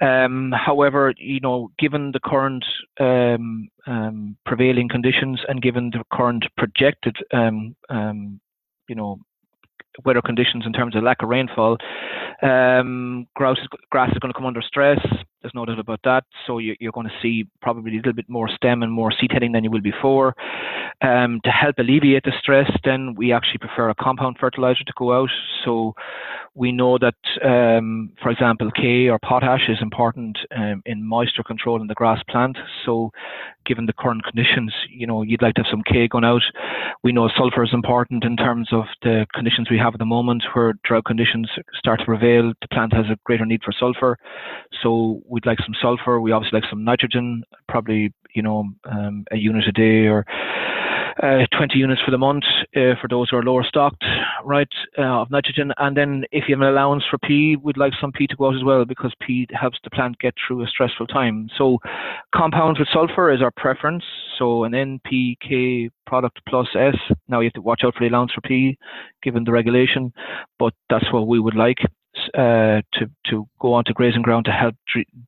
Um, 0.00 0.52
however, 0.54 1.12
you 1.18 1.40
know, 1.40 1.72
given 1.80 2.12
the 2.12 2.20
current 2.20 2.64
um, 3.00 3.68
um, 3.88 4.36
prevailing 4.46 4.88
conditions 4.88 5.40
and 5.48 5.60
given 5.60 5.90
the 5.90 6.04
current 6.12 6.44
projected, 6.56 7.16
um, 7.32 7.74
you 8.88 8.94
know, 8.94 9.18
weather 10.04 10.22
conditions 10.22 10.64
in 10.66 10.72
terms 10.72 10.96
of 10.96 11.02
lack 11.02 11.22
of 11.22 11.28
rainfall, 11.28 11.76
um, 12.42 13.26
grass, 13.34 13.58
grass 13.90 14.10
is 14.12 14.18
going 14.18 14.32
to 14.32 14.36
come 14.36 14.46
under 14.46 14.62
stress. 14.62 14.98
There's 15.42 15.54
no 15.54 15.64
doubt 15.64 15.78
about 15.78 16.00
that. 16.04 16.24
So 16.46 16.58
you, 16.58 16.74
are 16.82 16.92
going 16.92 17.06
to 17.06 17.12
see 17.22 17.46
probably 17.62 17.92
a 17.92 17.96
little 17.96 18.12
bit 18.12 18.28
more 18.28 18.48
stem 18.48 18.82
and 18.82 18.92
more 18.92 19.12
seed 19.12 19.30
heading 19.32 19.52
than 19.52 19.62
you 19.62 19.70
will 19.70 19.80
before. 19.80 20.34
Um, 21.00 21.40
to 21.44 21.50
help 21.50 21.76
alleviate 21.78 22.24
the 22.24 22.32
stress, 22.40 22.68
then 22.84 23.14
we 23.14 23.32
actually 23.32 23.58
prefer 23.58 23.88
a 23.88 23.94
compound 23.94 24.36
fertilizer 24.40 24.82
to 24.82 24.92
go 24.96 25.12
out. 25.12 25.30
So 25.64 25.94
we 26.54 26.72
know 26.72 26.98
that, 26.98 27.14
um, 27.44 28.10
for 28.20 28.30
example, 28.30 28.70
K 28.72 29.08
or 29.08 29.20
potash 29.20 29.68
is 29.68 29.78
important 29.80 30.36
um, 30.56 30.82
in 30.86 31.06
moisture 31.06 31.44
control 31.44 31.80
in 31.80 31.86
the 31.86 31.94
grass 31.94 32.20
plant. 32.28 32.58
So 32.84 33.12
given 33.64 33.86
the 33.86 33.92
current 33.92 34.24
conditions, 34.24 34.74
you 34.90 35.06
know, 35.06 35.22
you'd 35.22 35.42
like 35.42 35.54
to 35.54 35.62
have 35.62 35.70
some 35.70 35.84
K 35.84 36.08
going 36.08 36.24
out. 36.24 36.42
We 37.04 37.12
know 37.12 37.28
sulfur 37.36 37.62
is 37.62 37.70
important 37.72 38.24
in 38.24 38.36
terms 38.36 38.70
of 38.72 38.86
the 39.02 39.26
conditions 39.34 39.70
we 39.70 39.78
have 39.78 39.94
at 39.94 40.00
the 40.00 40.04
moment 40.04 40.42
where 40.54 40.74
drought 40.82 41.04
conditions 41.04 41.48
start 41.76 42.00
to 42.00 42.06
prevail. 42.06 42.52
The 42.60 42.68
plant 42.68 42.92
has 42.92 43.06
a 43.06 43.18
greater 43.24 43.46
need 43.46 43.62
for 43.62 43.72
sulfur. 43.78 44.18
So 44.82 45.22
we'd 45.28 45.46
like 45.46 45.58
some 45.60 45.74
sulfur. 45.80 46.20
We 46.20 46.32
obviously 46.32 46.60
like 46.60 46.70
some 46.70 46.84
nitrogen, 46.84 47.44
probably, 47.68 48.12
you 48.34 48.42
know, 48.42 48.64
um, 48.84 49.24
a 49.30 49.36
unit 49.36 49.66
a 49.68 49.72
day 49.72 50.06
or 50.06 50.24
uh, 51.22 51.46
20 51.56 51.76
units 51.76 52.00
for 52.04 52.10
the 52.10 52.18
month 52.18 52.44
uh, 52.76 52.94
for 53.00 53.08
those 53.08 53.30
who 53.30 53.36
are 53.36 53.42
lower 53.42 53.64
stocked, 53.64 54.04
right, 54.44 54.68
uh, 54.96 55.22
of 55.22 55.30
nitrogen. 55.30 55.72
And 55.78 55.96
then 55.96 56.24
if 56.30 56.44
you 56.48 56.54
have 56.54 56.62
an 56.62 56.68
allowance 56.68 57.02
for 57.10 57.18
P, 57.18 57.56
we'd 57.56 57.76
like 57.76 57.92
some 58.00 58.12
P 58.12 58.26
to 58.26 58.36
go 58.36 58.48
out 58.48 58.56
as 58.56 58.64
well 58.64 58.84
because 58.84 59.12
P 59.20 59.46
helps 59.52 59.78
the 59.82 59.90
plant 59.90 60.18
get 60.18 60.34
through 60.46 60.62
a 60.62 60.66
stressful 60.68 61.06
time. 61.08 61.48
So 61.56 61.78
compounds 62.34 62.78
with 62.78 62.88
sulfur 62.92 63.32
is 63.32 63.42
our 63.42 63.50
preference. 63.56 64.04
So 64.38 64.64
an 64.64 64.72
NPK 64.72 65.90
product 66.06 66.40
plus 66.48 66.68
S. 66.76 66.96
Now 67.26 67.40
you 67.40 67.46
have 67.46 67.54
to 67.54 67.62
watch 67.62 67.82
out 67.84 67.94
for 67.94 68.00
the 68.00 68.08
allowance 68.08 68.32
for 68.32 68.40
P 68.42 68.78
given 69.22 69.44
the 69.44 69.52
regulation, 69.52 70.12
but 70.58 70.72
that's 70.88 71.12
what 71.12 71.26
we 71.26 71.40
would 71.40 71.56
like. 71.56 71.78
Uh, 72.34 72.82
to 72.92 73.08
to 73.24 73.48
go 73.60 73.72
onto 73.72 73.92
grazing 73.92 74.22
ground 74.22 74.44
to 74.44 74.50
help 74.50 74.74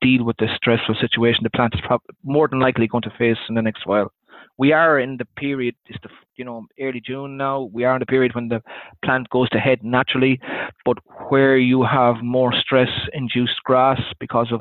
deal 0.03 0.25
with 0.25 0.37
this 0.38 0.51
stressful 0.57 0.95
situation 1.01 1.40
the 1.45 1.51
plant 1.51 1.73
is 1.75 1.81
prob- 1.83 2.03
more 2.25 2.49
than 2.49 2.59
likely 2.59 2.87
going 2.88 3.03
to 3.03 3.11
face 3.16 3.38
in 3.49 3.55
the 3.55 3.62
next 3.62 3.87
while 3.87 4.12
we 4.61 4.75
are 4.75 5.01
in 5.01 5.16
the 5.16 5.25
period, 5.25 5.75
it's 5.87 5.99
the 6.03 6.11
you 6.37 6.45
know 6.45 6.66
early 6.79 7.01
June 7.01 7.38
now. 7.38 7.71
We 7.73 7.85
are 7.85 7.97
in 7.97 8.01
the 8.01 8.12
period 8.14 8.35
when 8.35 8.49
the 8.49 8.62
plant 9.03 9.31
goes 9.31 9.49
to 9.51 9.59
head 9.59 9.83
naturally, 9.83 10.38
but 10.85 10.99
where 11.31 11.57
you 11.57 11.83
have 11.83 12.16
more 12.23 12.53
stress-induced 12.53 13.62
grass 13.64 14.03
because 14.19 14.53
of 14.53 14.61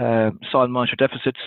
uh, 0.00 0.30
soil 0.52 0.68
moisture 0.68 0.94
deficits, 0.94 1.40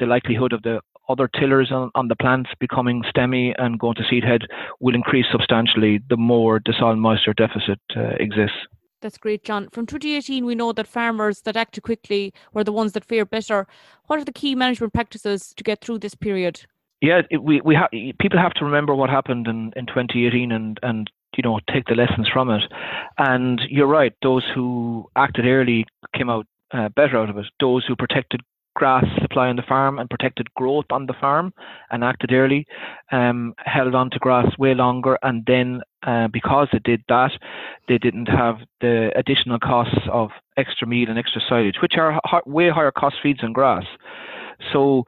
the 0.00 0.06
likelihood 0.06 0.54
of 0.54 0.62
the 0.62 0.80
other 1.10 1.28
tillers 1.38 1.70
on, 1.70 1.90
on, 1.94 2.08
the 2.08 2.16
plants 2.16 2.48
becoming 2.58 3.02
stemmy 3.14 3.54
and 3.58 3.78
going 3.78 3.94
to 3.96 4.04
seed 4.08 4.24
head 4.24 4.40
will 4.80 4.94
increase 4.94 5.26
substantially 5.30 6.00
the 6.08 6.16
more 6.16 6.62
the 6.64 6.72
soil 6.78 6.96
moisture 6.96 7.34
deficit 7.34 7.78
uh, 7.94 8.14
exists. 8.18 8.56
That's 9.04 9.18
great, 9.18 9.44
John. 9.44 9.68
From 9.68 9.84
2018, 9.84 10.46
we 10.46 10.54
know 10.54 10.72
that 10.72 10.86
farmers 10.86 11.42
that 11.42 11.58
acted 11.58 11.82
quickly 11.82 12.32
were 12.54 12.64
the 12.64 12.72
ones 12.72 12.92
that 12.92 13.04
fared 13.04 13.28
better. 13.28 13.66
What 14.06 14.18
are 14.18 14.24
the 14.24 14.32
key 14.32 14.54
management 14.54 14.94
practices 14.94 15.52
to 15.58 15.62
get 15.62 15.82
through 15.82 15.98
this 15.98 16.14
period? 16.14 16.64
yeah, 17.04 17.20
it, 17.30 17.42
we 17.42 17.60
we 17.60 17.74
ha- 17.74 17.88
people 18.18 18.38
have 18.38 18.54
to 18.54 18.64
remember 18.64 18.94
what 18.94 19.10
happened 19.10 19.46
in, 19.46 19.74
in 19.76 19.84
2018 19.84 20.50
and 20.50 20.80
and 20.82 21.10
you 21.36 21.42
know 21.42 21.60
take 21.70 21.84
the 21.84 21.94
lessons 21.94 22.28
from 22.32 22.48
it. 22.48 22.62
And 23.18 23.60
you're 23.68 23.86
right; 23.86 24.14
those 24.22 24.44
who 24.54 25.10
acted 25.14 25.44
early 25.44 25.84
came 26.16 26.30
out 26.30 26.46
uh, 26.72 26.88
better 26.88 27.18
out 27.18 27.28
of 27.28 27.36
it. 27.36 27.44
Those 27.60 27.84
who 27.86 27.94
protected 27.94 28.40
grass 28.74 29.04
supply 29.20 29.48
on 29.48 29.56
the 29.56 29.62
farm 29.62 29.98
and 29.98 30.10
protected 30.10 30.52
growth 30.54 30.86
on 30.90 31.06
the 31.06 31.14
farm 31.20 31.52
and 31.90 32.04
acted 32.04 32.32
early, 32.32 32.66
um, 33.12 33.54
held 33.58 33.94
on 33.94 34.10
to 34.10 34.18
grass 34.18 34.46
way 34.58 34.74
longer, 34.74 35.18
and 35.22 35.44
then 35.46 35.80
uh, 36.06 36.28
because 36.28 36.68
they 36.72 36.80
did 36.80 37.02
that, 37.08 37.30
they 37.88 37.98
didn't 37.98 38.26
have 38.26 38.56
the 38.80 39.10
additional 39.16 39.58
costs 39.58 39.98
of 40.12 40.30
extra 40.56 40.86
meal 40.86 41.08
and 41.08 41.18
extra 41.18 41.40
silage, 41.48 41.76
which 41.80 41.94
are 41.96 42.20
way 42.46 42.68
higher 42.68 42.92
cost 42.92 43.16
feeds 43.22 43.40
than 43.40 43.52
grass. 43.52 43.84
So, 44.72 45.04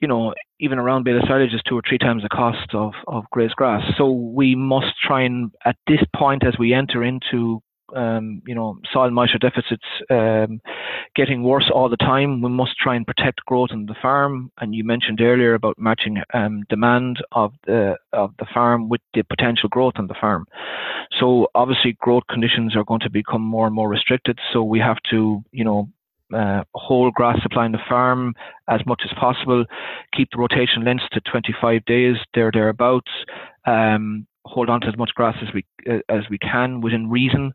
you 0.00 0.08
know, 0.08 0.34
even 0.60 0.78
around 0.78 1.04
bale 1.04 1.18
of 1.18 1.24
silage 1.26 1.52
is 1.52 1.62
two 1.68 1.76
or 1.76 1.82
three 1.86 1.98
times 1.98 2.22
the 2.22 2.28
cost 2.28 2.74
of, 2.74 2.92
of 3.08 3.24
grazed 3.30 3.56
grass. 3.56 3.82
So 3.98 4.10
we 4.10 4.54
must 4.54 4.94
try 5.06 5.22
and, 5.22 5.50
at 5.64 5.76
this 5.86 6.00
point, 6.14 6.46
as 6.46 6.54
we 6.58 6.72
enter 6.72 7.04
into 7.04 7.62
um, 7.94 8.42
you 8.46 8.54
know, 8.54 8.78
soil 8.92 9.10
moisture 9.10 9.38
deficits 9.38 9.84
um, 10.10 10.60
getting 11.14 11.42
worse 11.42 11.70
all 11.72 11.88
the 11.88 11.96
time. 11.96 12.42
We 12.42 12.50
must 12.50 12.76
try 12.78 12.96
and 12.96 13.06
protect 13.06 13.44
growth 13.46 13.70
on 13.72 13.86
the 13.86 13.94
farm. 14.00 14.50
And 14.58 14.74
you 14.74 14.84
mentioned 14.84 15.20
earlier 15.20 15.54
about 15.54 15.78
matching 15.78 16.22
um, 16.34 16.64
demand 16.68 17.18
of 17.32 17.52
the 17.66 17.96
of 18.12 18.32
the 18.38 18.46
farm 18.52 18.88
with 18.88 19.00
the 19.14 19.22
potential 19.22 19.68
growth 19.68 19.94
on 19.96 20.06
the 20.06 20.14
farm. 20.20 20.46
So 21.20 21.48
obviously, 21.54 21.96
growth 22.00 22.24
conditions 22.28 22.76
are 22.76 22.84
going 22.84 23.00
to 23.00 23.10
become 23.10 23.42
more 23.42 23.66
and 23.66 23.74
more 23.74 23.88
restricted. 23.88 24.38
So 24.52 24.62
we 24.62 24.80
have 24.80 24.98
to, 25.10 25.42
you 25.52 25.64
know, 25.64 25.88
uh, 26.34 26.64
whole 26.74 27.10
grass 27.12 27.40
supply 27.42 27.66
in 27.66 27.72
the 27.72 27.78
farm 27.88 28.34
as 28.68 28.80
much 28.86 29.02
as 29.04 29.12
possible. 29.18 29.64
Keep 30.16 30.30
the 30.32 30.38
rotation 30.38 30.84
lengths 30.84 31.06
to 31.12 31.20
25 31.20 31.84
days, 31.84 32.16
there 32.34 32.50
thereabouts. 32.52 33.10
Um, 33.64 34.26
hold 34.46 34.70
on 34.70 34.80
to 34.80 34.86
as 34.86 34.96
much 34.96 35.10
grass 35.14 35.36
as 35.42 35.52
we 35.52 35.64
uh, 35.90 35.98
as 36.08 36.24
we 36.30 36.38
can 36.38 36.80
within 36.80 37.10
reason, 37.10 37.52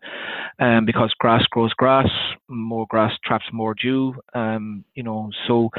um, 0.60 0.86
because 0.86 1.14
grass 1.20 1.44
grows 1.50 1.74
grass. 1.74 2.10
More 2.48 2.86
grass 2.90 3.14
traps 3.24 3.46
more 3.52 3.74
dew. 3.74 4.16
Um, 4.34 4.84
you 4.94 5.04
know, 5.04 5.32
so 5.48 5.70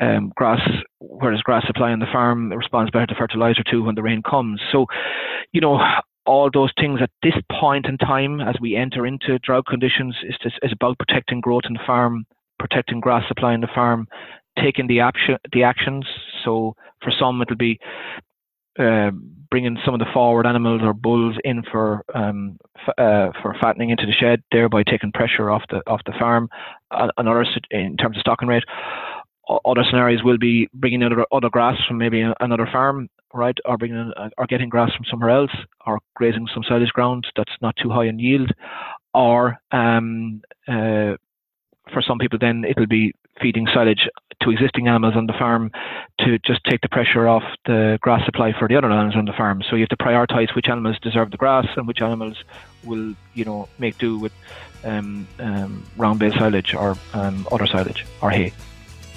um, 0.00 0.32
grass, 0.36 0.60
whereas 1.00 1.42
grass 1.42 1.66
supply 1.66 1.92
on 1.92 1.98
the 1.98 2.06
farm 2.12 2.52
responds 2.52 2.90
better 2.90 3.06
to 3.06 3.14
fertilizer 3.14 3.62
too 3.68 3.82
when 3.82 3.94
the 3.94 4.02
rain 4.02 4.22
comes. 4.22 4.60
So, 4.72 4.86
you 5.52 5.60
know, 5.60 5.80
all 6.26 6.50
those 6.52 6.72
things 6.78 7.00
at 7.02 7.10
this 7.22 7.34
point 7.60 7.86
in 7.86 7.96
time, 7.98 8.40
as 8.40 8.56
we 8.60 8.76
enter 8.76 9.06
into 9.06 9.38
drought 9.38 9.66
conditions, 9.66 10.14
is, 10.22 10.36
is 10.62 10.72
about 10.72 10.98
protecting 10.98 11.40
growth 11.40 11.64
in 11.66 11.74
the 11.74 11.80
farm 11.86 12.26
protecting 12.58 13.00
grass 13.00 13.26
supply 13.28 13.54
in 13.54 13.60
the 13.60 13.68
farm, 13.74 14.08
taking 14.62 14.86
the 14.86 15.00
action 15.00 15.36
the 15.52 15.62
actions. 15.62 16.06
So 16.44 16.74
for 17.02 17.12
some, 17.18 17.40
it'll 17.40 17.56
be 17.56 17.78
uh, 18.78 19.10
bringing 19.50 19.78
some 19.84 19.94
of 19.94 20.00
the 20.00 20.06
forward 20.12 20.46
animals 20.46 20.80
or 20.82 20.92
bulls 20.92 21.36
in 21.44 21.62
for 21.70 22.04
um, 22.14 22.58
f- 22.76 22.94
uh, 22.98 23.30
for 23.42 23.54
fattening 23.60 23.90
into 23.90 24.06
the 24.06 24.12
shed, 24.12 24.42
thereby 24.52 24.82
taking 24.82 25.12
pressure 25.12 25.50
off 25.50 25.62
the 25.70 25.80
off 25.86 26.00
the 26.06 26.12
farm. 26.18 26.48
Another 26.90 27.44
in 27.70 27.96
terms 27.96 28.16
of 28.16 28.20
stocking 28.20 28.48
rate. 28.48 28.64
Other 29.64 29.82
scenarios 29.88 30.22
will 30.22 30.36
be 30.36 30.68
bringing 30.74 31.00
in 31.00 31.10
other, 31.10 31.24
other 31.32 31.48
grass 31.48 31.78
from 31.86 31.96
maybe 31.96 32.22
another 32.40 32.68
farm, 32.70 33.08
right, 33.32 33.56
or 33.64 33.78
bringing 33.78 33.96
in, 33.96 34.12
or 34.36 34.46
getting 34.46 34.68
grass 34.68 34.94
from 34.94 35.06
somewhere 35.10 35.30
else, 35.30 35.50
or 35.86 36.00
grazing 36.16 36.46
some 36.52 36.62
silage 36.68 36.90
ground 36.90 37.26
that's 37.34 37.54
not 37.62 37.74
too 37.82 37.88
high 37.88 38.04
in 38.04 38.18
yield, 38.18 38.52
or 39.14 39.56
um, 39.72 40.42
uh, 40.68 41.16
for 41.92 42.02
some 42.06 42.18
people, 42.18 42.38
then 42.38 42.64
it'll 42.68 42.86
be 42.86 43.14
feeding 43.40 43.66
silage 43.72 44.08
to 44.42 44.50
existing 44.50 44.86
animals 44.88 45.14
on 45.16 45.26
the 45.26 45.32
farm 45.32 45.70
to 46.20 46.38
just 46.38 46.62
take 46.64 46.80
the 46.80 46.88
pressure 46.88 47.26
off 47.26 47.42
the 47.66 47.98
grass 48.00 48.24
supply 48.24 48.52
for 48.56 48.68
the 48.68 48.76
other 48.76 48.90
animals 48.90 49.16
on 49.16 49.24
the 49.24 49.32
farm. 49.32 49.62
So 49.68 49.76
you 49.76 49.82
have 49.82 49.88
to 49.90 49.96
prioritise 49.96 50.54
which 50.54 50.68
animals 50.68 50.98
deserve 51.00 51.30
the 51.30 51.36
grass 51.36 51.66
and 51.76 51.86
which 51.86 52.00
animals 52.00 52.42
will, 52.84 53.14
you 53.34 53.44
know, 53.44 53.68
make 53.78 53.98
do 53.98 54.18
with 54.18 54.32
um, 54.84 55.26
um, 55.40 55.84
round 55.96 56.20
bale 56.20 56.32
silage 56.32 56.74
or 56.74 56.96
um, 57.14 57.48
other 57.50 57.66
silage 57.66 58.06
or 58.22 58.30
hay. 58.30 58.52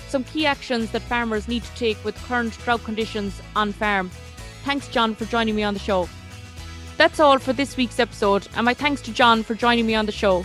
Some 0.08 0.24
key 0.24 0.46
actions 0.46 0.92
that 0.92 1.02
farmers 1.04 1.48
need 1.48 1.64
to 1.64 1.76
take 1.76 2.04
with 2.04 2.16
current 2.24 2.58
drought 2.60 2.84
conditions 2.84 3.42
on 3.56 3.72
farm. 3.72 4.10
Thanks, 4.64 4.88
John, 4.90 5.16
for 5.16 5.26
joining 5.26 5.56
me 5.56 5.64
on 5.64 5.74
the 5.74 5.80
show. 5.80 6.10
That's 6.98 7.20
all 7.20 7.40
for 7.40 7.54
this 7.54 7.78
week's 7.78 8.00
episode, 8.00 8.48
and 8.56 8.66
my 8.66 8.74
thanks 8.74 9.02
to 9.04 9.14
John 9.14 9.44
for 9.44 9.56
joining 9.56 9.88
me 9.88 9.96
on 9.96 10.06
the 10.06 10.12
show. 10.12 10.44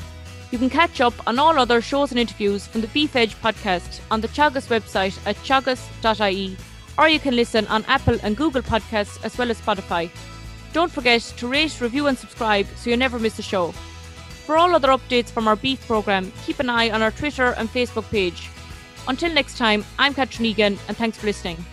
You 0.51 0.59
can 0.59 0.71
catch 0.71 1.01
up 1.01 1.15
on 1.27 1.39
all 1.39 1.59
other 1.59 1.81
shows 1.81 2.13
and 2.13 2.21
interviews 2.21 2.67
from 2.67 2.81
the 2.81 2.87
Beef 2.89 3.17
Edge 3.17 3.35
podcast 3.41 4.01
on 4.11 4.21
the 4.21 4.29
Teagasc 4.29 4.69
website 4.69 5.19
at 5.27 5.37
teagasc.ie, 5.37 6.57
or 6.99 7.09
you 7.09 7.19
can 7.19 7.35
listen 7.35 7.67
on 7.67 7.85
Apple 7.87 8.19
and 8.23 8.37
Google 8.37 8.63
podcasts 8.63 9.23
as 9.25 9.37
well 9.37 9.51
as 9.51 9.61
Spotify. 9.61 10.09
Don't 10.73 10.93
forget 10.93 11.23
to 11.23 11.49
rate, 11.49 11.81
review, 11.81 12.07
and 12.07 12.17
subscribe 12.17 12.67
so 12.77 12.91
you 12.91 12.97
never 12.97 13.19
miss 13.19 13.39
a 13.39 13.43
show. 13.43 13.73
For 14.47 14.57
all 14.57 14.75
other 14.75 14.89
updates 14.89 15.31
from 15.31 15.49
our 15.49 15.57
beef 15.57 15.85
programme, 15.87 16.33
keep 16.45 16.61
an 16.61 16.71
eye 16.71 16.91
on 16.91 17.03
our 17.03 17.11
Twitter 17.11 17.55
and 17.59 17.69
Facebook 17.69 18.09
page. 18.11 18.49
Until 19.09 19.33
next 19.33 19.59
time, 19.59 19.85
I'm 19.99 20.15
Catherine 20.15 20.47
Egan, 20.47 20.79
and 20.87 20.97
thanks 20.97 21.19
for 21.19 21.27
listening. 21.27 21.65